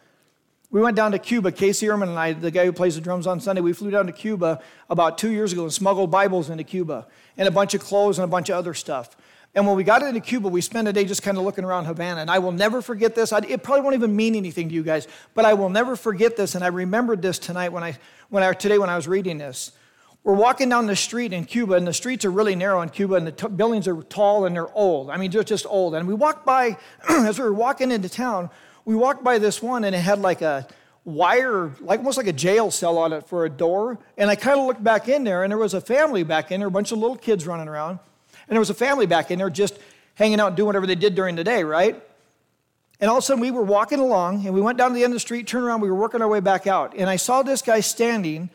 We 0.70 0.80
went 0.80 0.96
down 0.96 1.12
to 1.12 1.18
Cuba. 1.18 1.52
Casey 1.52 1.86
Ehrman 1.86 2.08
and 2.08 2.18
I, 2.18 2.32
the 2.32 2.50
guy 2.50 2.64
who 2.64 2.72
plays 2.72 2.94
the 2.94 3.00
drums 3.02 3.26
on 3.26 3.40
Sunday, 3.40 3.60
we 3.60 3.74
flew 3.74 3.90
down 3.90 4.06
to 4.06 4.12
Cuba 4.12 4.60
about 4.88 5.18
two 5.18 5.30
years 5.30 5.52
ago 5.52 5.64
and 5.64 5.72
smuggled 5.72 6.10
Bibles 6.10 6.48
into 6.48 6.64
Cuba 6.64 7.06
and 7.36 7.46
a 7.46 7.50
bunch 7.50 7.74
of 7.74 7.82
clothes 7.82 8.18
and 8.18 8.24
a 8.24 8.28
bunch 8.28 8.48
of 8.48 8.56
other 8.56 8.72
stuff. 8.72 9.16
And 9.54 9.66
when 9.66 9.76
we 9.76 9.82
got 9.82 10.02
into 10.02 10.20
Cuba, 10.20 10.48
we 10.48 10.60
spent 10.60 10.86
a 10.86 10.92
day 10.92 11.04
just 11.04 11.22
kind 11.22 11.36
of 11.36 11.42
looking 11.42 11.64
around 11.64 11.86
Havana. 11.86 12.20
And 12.20 12.30
I 12.30 12.38
will 12.38 12.52
never 12.52 12.80
forget 12.80 13.16
this. 13.16 13.32
it 13.32 13.62
probably 13.62 13.82
won't 13.82 13.94
even 13.94 14.14
mean 14.14 14.36
anything 14.36 14.68
to 14.68 14.74
you 14.74 14.84
guys, 14.84 15.08
but 15.34 15.44
I 15.44 15.54
will 15.54 15.70
never 15.70 15.96
forget 15.96 16.36
this. 16.36 16.54
And 16.54 16.62
I 16.62 16.68
remembered 16.68 17.20
this 17.20 17.38
tonight 17.38 17.70
when 17.70 17.82
I, 17.82 17.98
when 18.28 18.44
I 18.44 18.52
today 18.52 18.78
when 18.78 18.90
I 18.90 18.96
was 18.96 19.08
reading 19.08 19.38
this. 19.38 19.72
We're 20.22 20.34
walking 20.34 20.68
down 20.68 20.86
the 20.86 20.96
street 20.96 21.32
in 21.32 21.46
Cuba, 21.46 21.74
and 21.74 21.86
the 21.86 21.94
streets 21.94 22.26
are 22.26 22.30
really 22.30 22.54
narrow 22.54 22.82
in 22.82 22.90
Cuba, 22.90 23.14
and 23.14 23.26
the 23.26 23.32
t- 23.32 23.48
buildings 23.48 23.88
are 23.88 24.02
tall 24.02 24.44
and 24.44 24.54
they're 24.54 24.72
old. 24.74 25.08
I 25.08 25.16
mean, 25.16 25.30
they're 25.30 25.42
just 25.42 25.64
old. 25.66 25.94
And 25.94 26.06
we 26.06 26.12
walked 26.12 26.44
by, 26.44 26.76
as 27.08 27.38
we 27.38 27.44
were 27.44 27.54
walking 27.54 27.90
into 27.90 28.08
town, 28.08 28.50
we 28.84 28.94
walked 28.94 29.24
by 29.24 29.38
this 29.38 29.62
one, 29.62 29.82
and 29.82 29.96
it 29.96 30.00
had 30.00 30.20
like 30.20 30.42
a 30.42 30.68
wire, 31.06 31.72
like 31.80 32.00
almost 32.00 32.18
like 32.18 32.26
a 32.26 32.34
jail 32.34 32.70
cell 32.70 32.98
on 32.98 33.14
it 33.14 33.26
for 33.26 33.46
a 33.46 33.50
door. 33.50 33.98
And 34.18 34.28
I 34.28 34.36
kind 34.36 34.60
of 34.60 34.66
looked 34.66 34.84
back 34.84 35.08
in 35.08 35.24
there, 35.24 35.42
and 35.42 35.50
there 35.50 35.58
was 35.58 35.72
a 35.72 35.80
family 35.80 36.22
back 36.22 36.52
in 36.52 36.60
there, 36.60 36.68
a 36.68 36.70
bunch 36.70 36.92
of 36.92 36.98
little 36.98 37.16
kids 37.16 37.46
running 37.46 37.68
around. 37.68 37.98
And 38.50 38.56
there 38.56 38.60
was 38.60 38.70
a 38.70 38.74
family 38.74 39.06
back 39.06 39.30
in 39.30 39.38
there 39.38 39.48
just 39.48 39.78
hanging 40.14 40.40
out 40.40 40.48
and 40.48 40.56
doing 40.56 40.66
whatever 40.66 40.88
they 40.88 40.96
did 40.96 41.14
during 41.14 41.36
the 41.36 41.44
day, 41.44 41.62
right? 41.62 42.02
And 43.00 43.08
all 43.08 43.18
of 43.18 43.22
a 43.22 43.26
sudden 43.26 43.40
we 43.40 43.52
were 43.52 43.62
walking 43.62 44.00
along 44.00 44.44
and 44.44 44.52
we 44.52 44.60
went 44.60 44.76
down 44.76 44.90
to 44.90 44.94
the 44.94 45.04
end 45.04 45.12
of 45.12 45.16
the 45.16 45.20
street, 45.20 45.46
turned 45.46 45.64
around, 45.64 45.80
we 45.80 45.88
were 45.88 45.96
working 45.96 46.20
our 46.20 46.26
way 46.26 46.40
back 46.40 46.66
out. 46.66 46.92
And 46.96 47.08
I 47.08 47.14
saw 47.14 47.44
this 47.44 47.62
guy 47.62 47.78
standing 47.78 48.50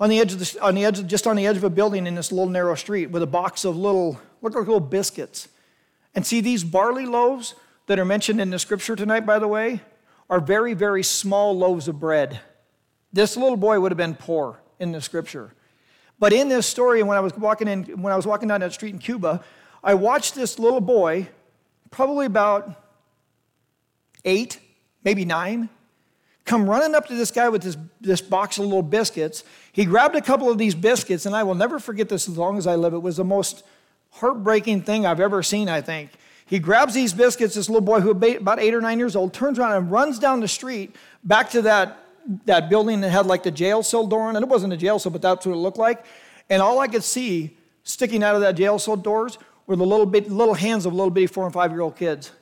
on 0.00 0.08
the 0.08 0.18
edge 0.18 0.32
of 0.32 0.38
the, 0.38 0.58
on 0.62 0.74
the 0.74 0.86
edge, 0.86 1.06
just 1.06 1.26
on 1.26 1.36
the 1.36 1.46
edge 1.46 1.58
of 1.58 1.64
a 1.64 1.70
building 1.70 2.06
in 2.06 2.14
this 2.14 2.32
little 2.32 2.48
narrow 2.48 2.74
street 2.74 3.10
with 3.10 3.22
a 3.22 3.26
box 3.26 3.66
of 3.66 3.76
little, 3.76 4.18
look 4.40 4.54
like 4.54 4.66
little 4.66 4.80
biscuits. 4.80 5.48
And 6.14 6.26
see, 6.26 6.40
these 6.40 6.64
barley 6.64 7.04
loaves 7.04 7.54
that 7.86 7.98
are 7.98 8.04
mentioned 8.06 8.40
in 8.40 8.48
the 8.48 8.58
scripture 8.58 8.96
tonight, 8.96 9.26
by 9.26 9.38
the 9.38 9.48
way, 9.48 9.82
are 10.30 10.40
very, 10.40 10.72
very 10.72 11.02
small 11.02 11.56
loaves 11.56 11.88
of 11.88 12.00
bread. 12.00 12.40
This 13.12 13.36
little 13.36 13.58
boy 13.58 13.78
would 13.80 13.92
have 13.92 13.98
been 13.98 14.14
poor 14.14 14.60
in 14.80 14.92
the 14.92 15.02
scripture. 15.02 15.52
But 16.18 16.32
in 16.32 16.48
this 16.48 16.66
story, 16.66 17.02
when 17.02 17.16
I 17.16 17.20
was 17.20 17.34
walking 17.34 17.68
in, 17.68 17.84
when 18.00 18.12
I 18.12 18.16
was 18.16 18.26
walking 18.26 18.48
down 18.48 18.60
that 18.60 18.72
street 18.72 18.94
in 18.94 18.98
Cuba, 18.98 19.42
I 19.82 19.94
watched 19.94 20.34
this 20.34 20.58
little 20.58 20.80
boy, 20.80 21.28
probably 21.90 22.26
about 22.26 22.82
eight, 24.24 24.58
maybe 25.02 25.24
nine, 25.24 25.68
come 26.44 26.68
running 26.68 26.94
up 26.94 27.06
to 27.08 27.14
this 27.14 27.30
guy 27.30 27.48
with 27.48 27.62
this, 27.62 27.76
this 28.00 28.20
box 28.20 28.58
of 28.58 28.64
little 28.64 28.82
biscuits. 28.82 29.44
He 29.72 29.84
grabbed 29.84 30.14
a 30.14 30.20
couple 30.20 30.50
of 30.50 30.58
these 30.58 30.74
biscuits, 30.74 31.26
and 31.26 31.34
I 31.34 31.42
will 31.42 31.54
never 31.54 31.78
forget 31.78 32.08
this 32.08 32.28
as 32.28 32.36
long 32.36 32.58
as 32.58 32.66
I 32.66 32.76
live. 32.76 32.94
It 32.94 32.98
was 32.98 33.16
the 33.16 33.24
most 33.24 33.64
heartbreaking 34.12 34.82
thing 34.82 35.06
I've 35.06 35.20
ever 35.20 35.42
seen, 35.42 35.68
I 35.68 35.80
think. 35.80 36.10
He 36.46 36.58
grabs 36.58 36.94
these 36.94 37.14
biscuits, 37.14 37.54
this 37.54 37.68
little 37.68 37.80
boy 37.80 38.00
who 38.00 38.10
about 38.10 38.58
eight 38.60 38.74
or 38.74 38.80
nine 38.80 38.98
years 38.98 39.16
old, 39.16 39.32
turns 39.32 39.58
around 39.58 39.72
and 39.72 39.90
runs 39.90 40.18
down 40.18 40.40
the 40.40 40.48
street 40.48 40.94
back 41.24 41.50
to 41.50 41.62
that 41.62 42.03
that 42.46 42.68
building 42.68 43.00
that 43.00 43.10
had 43.10 43.26
like 43.26 43.42
the 43.42 43.50
jail 43.50 43.82
cell 43.82 44.06
door 44.06 44.22
on 44.22 44.36
it. 44.36 44.42
It 44.42 44.48
wasn't 44.48 44.72
a 44.72 44.76
jail 44.76 44.98
cell, 44.98 45.12
but 45.12 45.22
that's 45.22 45.46
what 45.46 45.52
it 45.52 45.58
looked 45.58 45.78
like. 45.78 46.04
And 46.48 46.62
all 46.62 46.78
I 46.78 46.88
could 46.88 47.04
see 47.04 47.56
sticking 47.82 48.22
out 48.22 48.34
of 48.34 48.40
that 48.40 48.56
jail 48.56 48.78
cell 48.78 48.96
doors 48.96 49.38
were 49.66 49.76
the 49.76 49.86
little 49.86 50.06
bit, 50.06 50.30
little 50.30 50.54
hands 50.54 50.86
of 50.86 50.94
little 50.94 51.10
bitty 51.10 51.26
four 51.26 51.44
and 51.44 51.52
five 51.52 51.70
year 51.70 51.80
old 51.80 51.96
kids. 51.96 52.32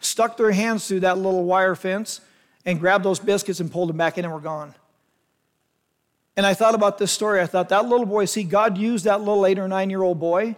Stuck 0.00 0.36
their 0.36 0.52
hands 0.52 0.86
through 0.86 1.00
that 1.00 1.18
little 1.18 1.44
wire 1.44 1.74
fence 1.74 2.20
and 2.64 2.80
grabbed 2.80 3.04
those 3.04 3.18
biscuits 3.18 3.60
and 3.60 3.70
pulled 3.70 3.88
them 3.88 3.96
back 3.96 4.18
in 4.18 4.24
and 4.24 4.32
were 4.32 4.40
gone. 4.40 4.74
And 6.36 6.46
I 6.46 6.54
thought 6.54 6.74
about 6.74 6.98
this 6.98 7.12
story. 7.12 7.40
I 7.40 7.46
thought 7.46 7.68
that 7.68 7.86
little 7.86 8.06
boy, 8.06 8.24
see, 8.24 8.42
God 8.42 8.78
used 8.78 9.04
that 9.04 9.20
little 9.20 9.44
eight 9.46 9.58
or 9.58 9.68
nine 9.68 9.90
year 9.90 10.02
old 10.02 10.18
boy 10.18 10.56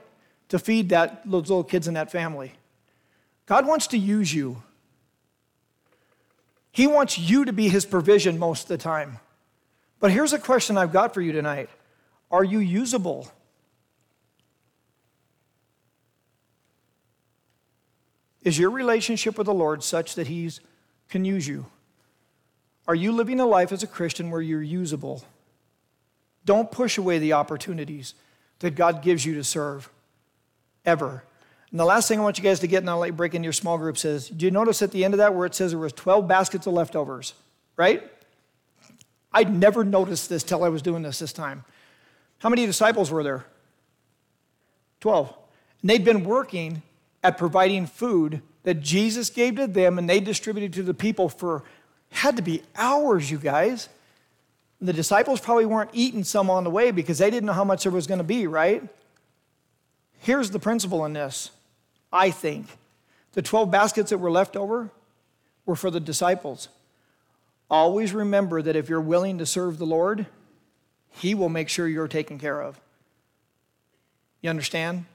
to 0.48 0.58
feed 0.58 0.90
that, 0.90 1.22
those 1.24 1.48
little 1.48 1.64
kids 1.64 1.88
in 1.88 1.94
that 1.94 2.12
family. 2.12 2.52
God 3.46 3.66
wants 3.66 3.86
to 3.88 3.98
use 3.98 4.32
you. 4.32 4.62
He 6.74 6.88
wants 6.88 7.20
you 7.20 7.44
to 7.44 7.52
be 7.52 7.68
his 7.68 7.86
provision 7.86 8.36
most 8.36 8.62
of 8.62 8.68
the 8.68 8.78
time. 8.78 9.20
But 10.00 10.10
here's 10.10 10.32
a 10.32 10.40
question 10.40 10.76
I've 10.76 10.92
got 10.92 11.14
for 11.14 11.20
you 11.20 11.30
tonight 11.30 11.70
Are 12.32 12.42
you 12.42 12.58
usable? 12.58 13.32
Is 18.42 18.58
your 18.58 18.70
relationship 18.70 19.38
with 19.38 19.46
the 19.46 19.54
Lord 19.54 19.84
such 19.84 20.16
that 20.16 20.26
He 20.26 20.50
can 21.08 21.24
use 21.24 21.46
you? 21.46 21.66
Are 22.88 22.94
you 22.94 23.12
living 23.12 23.38
a 23.38 23.46
life 23.46 23.70
as 23.70 23.84
a 23.84 23.86
Christian 23.86 24.32
where 24.32 24.42
you're 24.42 24.60
usable? 24.60 25.24
Don't 26.44 26.72
push 26.72 26.98
away 26.98 27.20
the 27.20 27.34
opportunities 27.34 28.14
that 28.58 28.72
God 28.72 29.00
gives 29.00 29.24
you 29.24 29.34
to 29.36 29.44
serve, 29.44 29.88
ever. 30.84 31.22
And 31.74 31.80
the 31.80 31.84
last 31.84 32.06
thing 32.06 32.20
I 32.20 32.22
want 32.22 32.38
you 32.38 32.44
guys 32.44 32.60
to 32.60 32.68
get, 32.68 32.84
and 32.84 32.88
I'll 32.88 33.04
you 33.04 33.12
break 33.12 33.34
into 33.34 33.46
your 33.46 33.52
small 33.52 33.78
groups, 33.78 34.04
is 34.04 34.28
do 34.28 34.44
you 34.44 34.52
notice 34.52 34.80
at 34.80 34.92
the 34.92 35.04
end 35.04 35.12
of 35.12 35.18
that 35.18 35.34
where 35.34 35.44
it 35.44 35.56
says 35.56 35.72
there 35.72 35.80
was 35.80 35.92
12 35.92 36.28
baskets 36.28 36.68
of 36.68 36.72
leftovers, 36.72 37.34
right? 37.76 38.08
I'd 39.32 39.52
never 39.52 39.82
noticed 39.82 40.28
this 40.28 40.44
till 40.44 40.62
I 40.62 40.68
was 40.68 40.82
doing 40.82 41.02
this 41.02 41.18
this 41.18 41.32
time. 41.32 41.64
How 42.38 42.48
many 42.48 42.64
disciples 42.64 43.10
were 43.10 43.24
there? 43.24 43.44
12. 45.00 45.34
And 45.80 45.90
they'd 45.90 46.04
been 46.04 46.22
working 46.22 46.82
at 47.24 47.38
providing 47.38 47.88
food 47.88 48.40
that 48.62 48.74
Jesus 48.74 49.28
gave 49.28 49.56
to 49.56 49.66
them 49.66 49.98
and 49.98 50.08
they 50.08 50.20
distributed 50.20 50.74
to 50.74 50.84
the 50.84 50.94
people 50.94 51.28
for 51.28 51.64
had 52.10 52.36
to 52.36 52.42
be 52.42 52.62
hours, 52.76 53.32
you 53.32 53.38
guys. 53.38 53.88
The 54.80 54.92
disciples 54.92 55.40
probably 55.40 55.66
weren't 55.66 55.90
eating 55.92 56.22
some 56.22 56.50
on 56.50 56.62
the 56.62 56.70
way 56.70 56.92
because 56.92 57.18
they 57.18 57.32
didn't 57.32 57.46
know 57.46 57.52
how 57.52 57.64
much 57.64 57.82
there 57.82 57.90
was 57.90 58.06
going 58.06 58.18
to 58.18 58.22
be, 58.22 58.46
right? 58.46 58.80
Here's 60.20 60.50
the 60.52 60.60
principle 60.60 61.04
in 61.04 61.14
this 61.14 61.50
I 62.14 62.30
think. 62.30 62.68
The 63.32 63.42
12 63.42 63.70
baskets 63.70 64.10
that 64.10 64.18
were 64.18 64.30
left 64.30 64.56
over 64.56 64.90
were 65.66 65.74
for 65.74 65.90
the 65.90 65.98
disciples. 66.00 66.68
Always 67.68 68.12
remember 68.12 68.62
that 68.62 68.76
if 68.76 68.88
you're 68.88 69.00
willing 69.00 69.38
to 69.38 69.46
serve 69.46 69.78
the 69.78 69.86
Lord, 69.86 70.26
He 71.10 71.34
will 71.34 71.48
make 71.48 71.68
sure 71.68 71.88
you're 71.88 72.06
taken 72.06 72.38
care 72.38 72.62
of. 72.62 72.80
You 74.40 74.50
understand? 74.50 75.06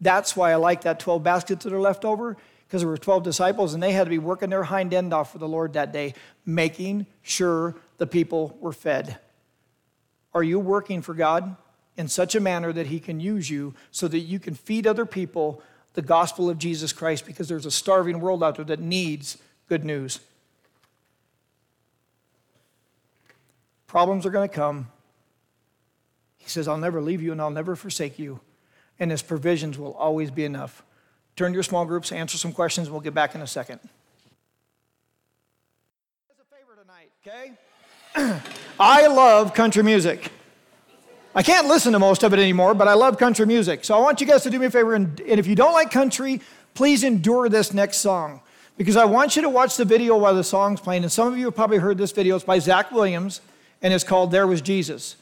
That's 0.00 0.34
why 0.34 0.50
I 0.50 0.56
like 0.56 0.82
that 0.82 0.98
12 0.98 1.22
baskets 1.22 1.64
that 1.64 1.72
are 1.72 1.80
left 1.80 2.04
over, 2.04 2.36
because 2.66 2.80
there 2.80 2.88
were 2.88 2.98
12 2.98 3.22
disciples 3.22 3.74
and 3.74 3.82
they 3.82 3.92
had 3.92 4.04
to 4.04 4.10
be 4.10 4.18
working 4.18 4.50
their 4.50 4.64
hind 4.64 4.92
end 4.92 5.14
off 5.14 5.30
for 5.30 5.38
the 5.38 5.48
Lord 5.48 5.74
that 5.74 5.92
day, 5.92 6.14
making 6.44 7.06
sure 7.22 7.76
the 7.98 8.06
people 8.06 8.56
were 8.60 8.72
fed. 8.72 9.18
Are 10.32 10.42
you 10.42 10.58
working 10.58 11.02
for 11.02 11.14
God 11.14 11.54
in 11.96 12.08
such 12.08 12.34
a 12.34 12.40
manner 12.40 12.72
that 12.72 12.86
He 12.86 12.98
can 12.98 13.20
use 13.20 13.50
you 13.50 13.74
so 13.90 14.08
that 14.08 14.20
you 14.20 14.40
can 14.40 14.54
feed 14.54 14.86
other 14.86 15.06
people 15.06 15.62
the 16.00 16.06
gospel 16.06 16.48
of 16.48 16.56
Jesus 16.56 16.92
Christ? 16.92 17.26
Because 17.26 17.48
there's 17.48 17.66
a 17.66 17.70
starving 17.70 18.20
world 18.20 18.42
out 18.42 18.56
there 18.56 18.64
that 18.64 18.80
needs 18.80 19.36
good 19.68 19.84
news. 19.84 20.20
Problems 23.86 24.24
are 24.24 24.30
going 24.30 24.48
to 24.48 24.54
come. 24.54 24.88
He 26.38 26.48
says, 26.48 26.66
I'll 26.66 26.78
never 26.78 27.02
leave 27.02 27.20
you 27.20 27.32
and 27.32 27.40
I'll 27.40 27.50
never 27.50 27.76
forsake 27.76 28.18
you 28.18 28.40
and 29.00 29.10
his 29.10 29.22
provisions 29.22 29.78
will 29.78 29.94
always 29.94 30.30
be 30.30 30.44
enough. 30.44 30.82
Turn 31.34 31.52
to 31.52 31.56
your 31.56 31.62
small 31.62 31.86
groups, 31.86 32.12
answer 32.12 32.36
some 32.36 32.52
questions, 32.52 32.86
and 32.86 32.92
we'll 32.92 33.00
get 33.00 33.14
back 33.14 33.34
in 33.34 33.40
a 33.40 33.46
second. 33.46 33.80
As 36.30 36.36
a 36.38 36.44
favor 36.54 36.76
tonight, 36.80 37.10
okay? 38.14 38.40
I 38.78 39.06
love 39.06 39.54
country 39.54 39.82
music. 39.82 40.30
I 41.32 41.44
can't 41.44 41.68
listen 41.68 41.92
to 41.92 42.00
most 42.00 42.24
of 42.24 42.32
it 42.32 42.40
anymore, 42.40 42.74
but 42.74 42.88
I 42.88 42.94
love 42.94 43.16
country 43.16 43.46
music. 43.46 43.84
So 43.84 43.96
I 43.96 44.00
want 44.00 44.20
you 44.20 44.26
guys 44.26 44.42
to 44.42 44.50
do 44.50 44.58
me 44.58 44.66
a 44.66 44.70
favor, 44.70 44.94
and, 44.94 45.20
if 45.20 45.46
you 45.46 45.54
don't 45.54 45.72
like 45.72 45.92
country, 45.92 46.40
please 46.74 47.04
endure 47.04 47.48
this 47.48 47.72
next 47.72 47.98
song 47.98 48.40
because 48.76 48.96
I 48.96 49.04
want 49.04 49.36
you 49.36 49.42
to 49.42 49.48
watch 49.48 49.76
the 49.76 49.84
video 49.84 50.16
while 50.16 50.34
the 50.34 50.42
song's 50.42 50.80
playing. 50.80 51.04
And 51.04 51.12
some 51.12 51.32
of 51.32 51.38
you 51.38 51.44
have 51.44 51.54
probably 51.54 51.78
heard 51.78 51.98
this 51.98 52.10
video. 52.10 52.34
It's 52.34 52.44
by 52.44 52.58
Zach 52.58 52.90
Williams, 52.90 53.42
and 53.80 53.94
it's 53.94 54.02
called 54.02 54.32
There 54.32 54.46
Was 54.48 54.60
Jesus. 54.60 55.16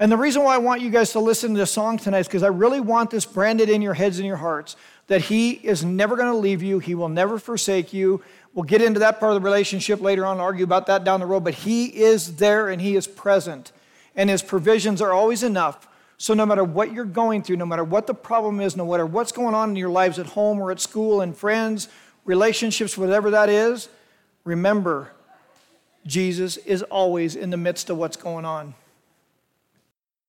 And 0.00 0.10
the 0.10 0.16
reason 0.16 0.42
why 0.42 0.56
I 0.56 0.58
want 0.58 0.80
you 0.80 0.90
guys 0.90 1.12
to 1.12 1.20
listen 1.20 1.52
to 1.52 1.58
this 1.60 1.70
song 1.70 1.96
tonight 1.96 2.20
is 2.20 2.26
because 2.26 2.42
I 2.42 2.48
really 2.48 2.80
want 2.80 3.10
this 3.10 3.24
branded 3.24 3.68
in 3.68 3.82
your 3.82 3.94
heads 3.94 4.18
and 4.18 4.26
your 4.26 4.38
hearts 4.38 4.74
that 5.06 5.20
He 5.20 5.52
is 5.52 5.84
never 5.84 6.16
going 6.16 6.32
to 6.32 6.38
leave 6.38 6.64
you, 6.64 6.80
He 6.80 6.96
will 6.96 7.08
never 7.08 7.38
forsake 7.38 7.92
you. 7.92 8.20
We'll 8.52 8.64
get 8.64 8.82
into 8.82 8.98
that 8.98 9.20
part 9.20 9.32
of 9.32 9.40
the 9.40 9.44
relationship 9.44 10.00
later 10.00 10.26
on, 10.26 10.40
argue 10.40 10.64
about 10.64 10.86
that 10.86 11.04
down 11.04 11.20
the 11.20 11.26
road, 11.26 11.44
but 11.44 11.54
He 11.54 11.86
is 11.86 12.34
there 12.36 12.68
and 12.68 12.82
He 12.82 12.96
is 12.96 13.06
present. 13.06 13.70
And 14.14 14.28
His 14.28 14.42
provisions 14.42 15.00
are 15.00 15.12
always 15.12 15.42
enough. 15.42 15.88
So, 16.18 16.34
no 16.34 16.46
matter 16.46 16.62
what 16.62 16.92
you're 16.92 17.04
going 17.04 17.42
through, 17.42 17.56
no 17.56 17.66
matter 17.66 17.82
what 17.82 18.06
the 18.06 18.14
problem 18.14 18.60
is, 18.60 18.76
no 18.76 18.86
matter 18.86 19.06
what's 19.06 19.32
going 19.32 19.54
on 19.54 19.70
in 19.70 19.76
your 19.76 19.90
lives 19.90 20.18
at 20.18 20.26
home 20.26 20.60
or 20.60 20.70
at 20.70 20.80
school 20.80 21.20
and 21.20 21.36
friends, 21.36 21.88
relationships, 22.24 22.96
whatever 22.96 23.30
that 23.30 23.48
is, 23.48 23.88
remember 24.44 25.12
Jesus 26.06 26.56
is 26.58 26.82
always 26.84 27.34
in 27.34 27.50
the 27.50 27.56
midst 27.56 27.90
of 27.90 27.96
what's 27.96 28.16
going 28.16 28.44
on. 28.44 28.74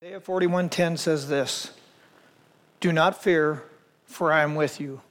Isaiah 0.03 0.19
41:10 0.19 0.97
says 0.97 1.27
this: 1.27 1.71
Do 2.79 2.91
not 2.91 3.21
fear, 3.21 3.63
for 4.05 4.31
I 4.31 4.41
am 4.43 4.55
with 4.55 4.79
you. 4.81 5.01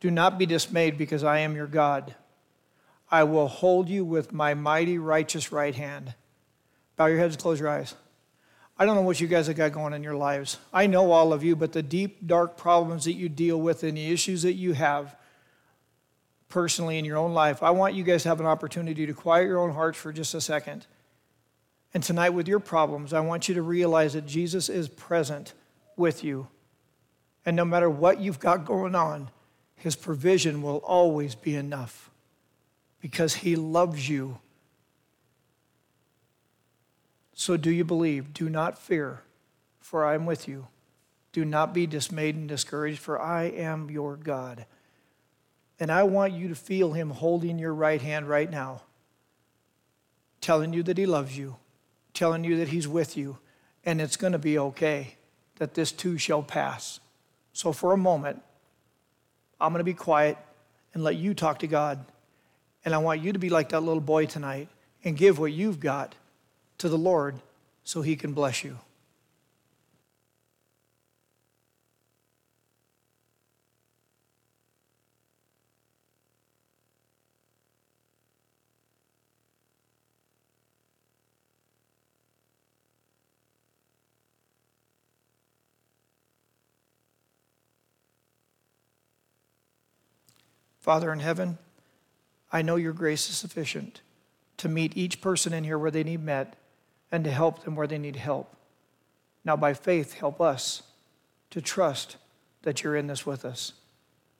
Do 0.00 0.10
not 0.10 0.38
be 0.38 0.46
dismayed, 0.46 0.96
because 0.96 1.22
I 1.22 1.40
am 1.40 1.54
your 1.54 1.66
God. 1.66 2.14
I 3.10 3.24
will 3.24 3.48
hold 3.48 3.88
you 3.88 4.04
with 4.04 4.32
my 4.32 4.54
mighty 4.54 4.98
righteous 4.98 5.50
right 5.50 5.74
hand. 5.74 6.14
Bow 7.00 7.06
your 7.06 7.18
heads, 7.18 7.34
close 7.34 7.58
your 7.58 7.70
eyes. 7.70 7.94
I 8.78 8.84
don't 8.84 8.94
know 8.94 9.00
what 9.00 9.22
you 9.22 9.26
guys 9.26 9.46
have 9.46 9.56
got 9.56 9.72
going 9.72 9.94
in 9.94 10.02
your 10.02 10.16
lives. 10.16 10.58
I 10.70 10.86
know 10.86 11.12
all 11.12 11.32
of 11.32 11.42
you, 11.42 11.56
but 11.56 11.72
the 11.72 11.82
deep, 11.82 12.26
dark 12.26 12.58
problems 12.58 13.06
that 13.06 13.14
you 13.14 13.30
deal 13.30 13.58
with 13.58 13.84
and 13.84 13.96
the 13.96 14.12
issues 14.12 14.42
that 14.42 14.52
you 14.52 14.74
have 14.74 15.16
personally 16.50 16.98
in 16.98 17.06
your 17.06 17.16
own 17.16 17.32
life, 17.32 17.62
I 17.62 17.70
want 17.70 17.94
you 17.94 18.04
guys 18.04 18.24
to 18.24 18.28
have 18.28 18.40
an 18.40 18.44
opportunity 18.44 19.06
to 19.06 19.14
quiet 19.14 19.46
your 19.46 19.60
own 19.60 19.72
hearts 19.72 19.96
for 19.96 20.12
just 20.12 20.34
a 20.34 20.42
second 20.42 20.86
and 21.92 22.02
tonight, 22.02 22.30
with 22.30 22.46
your 22.46 22.60
problems, 22.60 23.14
I 23.14 23.20
want 23.20 23.48
you 23.48 23.54
to 23.54 23.62
realize 23.62 24.12
that 24.12 24.26
Jesus 24.26 24.68
is 24.68 24.88
present 24.88 25.54
with 25.96 26.22
you. 26.22 26.48
And 27.44 27.56
no 27.56 27.64
matter 27.64 27.88
what 27.88 28.20
you've 28.20 28.38
got 28.38 28.66
going 28.66 28.94
on, 28.94 29.30
his 29.74 29.96
provision 29.96 30.60
will 30.60 30.78
always 30.78 31.34
be 31.34 31.56
enough 31.56 32.10
because 33.00 33.36
he 33.36 33.56
loves 33.56 34.06
you. 34.06 34.38
So, 37.40 37.56
do 37.56 37.70
you 37.70 37.84
believe? 37.84 38.34
Do 38.34 38.48
not 38.48 38.78
fear, 38.78 39.22
for 39.80 40.04
I 40.04 40.14
am 40.14 40.26
with 40.26 40.46
you. 40.46 40.66
Do 41.32 41.44
not 41.44 41.72
be 41.72 41.86
dismayed 41.86 42.34
and 42.34 42.48
discouraged, 42.48 42.98
for 42.98 43.20
I 43.20 43.44
am 43.44 43.90
your 43.90 44.16
God. 44.16 44.66
And 45.78 45.90
I 45.90 46.02
want 46.02 46.34
you 46.34 46.48
to 46.48 46.54
feel 46.54 46.92
him 46.92 47.10
holding 47.10 47.58
your 47.58 47.72
right 47.72 48.02
hand 48.02 48.28
right 48.28 48.50
now, 48.50 48.82
telling 50.42 50.72
you 50.74 50.82
that 50.82 50.98
he 50.98 51.06
loves 51.06 51.38
you 51.38 51.56
telling 52.20 52.44
you 52.44 52.56
that 52.58 52.68
He's 52.68 52.88
with 52.88 53.16
you 53.16 53.38
and 53.84 54.00
it's 54.00 54.16
going 54.16 54.32
to 54.32 54.38
be 54.38 54.58
okay, 54.58 55.14
that 55.56 55.74
this 55.74 55.90
too 55.90 56.18
shall 56.18 56.42
pass. 56.42 57.00
So, 57.52 57.72
for 57.72 57.92
a 57.92 57.96
moment, 57.96 58.42
I'm 59.60 59.72
going 59.72 59.80
to 59.80 59.84
be 59.84 59.94
quiet 59.94 60.36
and 60.92 61.02
let 61.02 61.16
you 61.16 61.34
talk 61.34 61.60
to 61.60 61.66
God. 61.66 62.04
And 62.84 62.94
I 62.94 62.98
want 62.98 63.22
you 63.22 63.32
to 63.32 63.38
be 63.38 63.50
like 63.50 63.70
that 63.70 63.80
little 63.80 64.00
boy 64.02 64.26
tonight 64.26 64.68
and 65.04 65.16
give 65.16 65.38
what 65.38 65.52
you've 65.52 65.80
got 65.80 66.14
to 66.80 66.88
the 66.88 66.96
Lord 66.96 67.40
so 67.84 68.00
He 68.00 68.16
can 68.16 68.32
bless 68.32 68.64
you. 68.64 68.78
Father 90.78 91.12
in 91.12 91.20
heaven, 91.20 91.58
I 92.50 92.62
know 92.62 92.76
your 92.76 92.94
grace 92.94 93.28
is 93.28 93.36
sufficient 93.36 94.00
to 94.56 94.66
meet 94.66 94.96
each 94.96 95.20
person 95.20 95.52
in 95.52 95.64
here 95.64 95.78
where 95.78 95.90
they 95.90 96.02
need 96.02 96.22
met 96.22 96.56
and 97.12 97.24
to 97.24 97.30
help 97.30 97.64
them 97.64 97.76
where 97.76 97.86
they 97.86 97.98
need 97.98 98.16
help. 98.16 98.54
Now, 99.44 99.56
by 99.56 99.74
faith, 99.74 100.14
help 100.14 100.40
us 100.40 100.82
to 101.50 101.60
trust 101.60 102.16
that 102.62 102.82
you're 102.82 102.96
in 102.96 103.06
this 103.06 103.26
with 103.26 103.44
us 103.44 103.72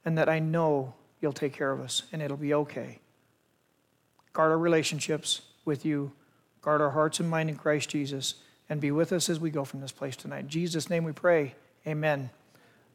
and 0.04 0.16
that 0.18 0.28
I 0.28 0.38
know 0.38 0.94
you'll 1.20 1.32
take 1.32 1.52
care 1.52 1.72
of 1.72 1.80
us 1.80 2.02
and 2.12 2.22
it'll 2.22 2.36
be 2.36 2.54
okay. 2.54 2.98
Guard 4.32 4.52
our 4.52 4.58
relationships 4.58 5.42
with 5.64 5.84
you, 5.84 6.12
guard 6.62 6.80
our 6.80 6.90
hearts 6.90 7.20
and 7.20 7.28
mind 7.28 7.48
in 7.50 7.56
Christ 7.56 7.90
Jesus, 7.90 8.34
and 8.68 8.80
be 8.80 8.90
with 8.90 9.12
us 9.12 9.28
as 9.28 9.40
we 9.40 9.50
go 9.50 9.64
from 9.64 9.80
this 9.80 9.92
place 9.92 10.16
tonight. 10.16 10.40
In 10.40 10.48
Jesus' 10.48 10.88
name 10.88 11.04
we 11.04 11.12
pray. 11.12 11.54
Amen. 11.86 12.30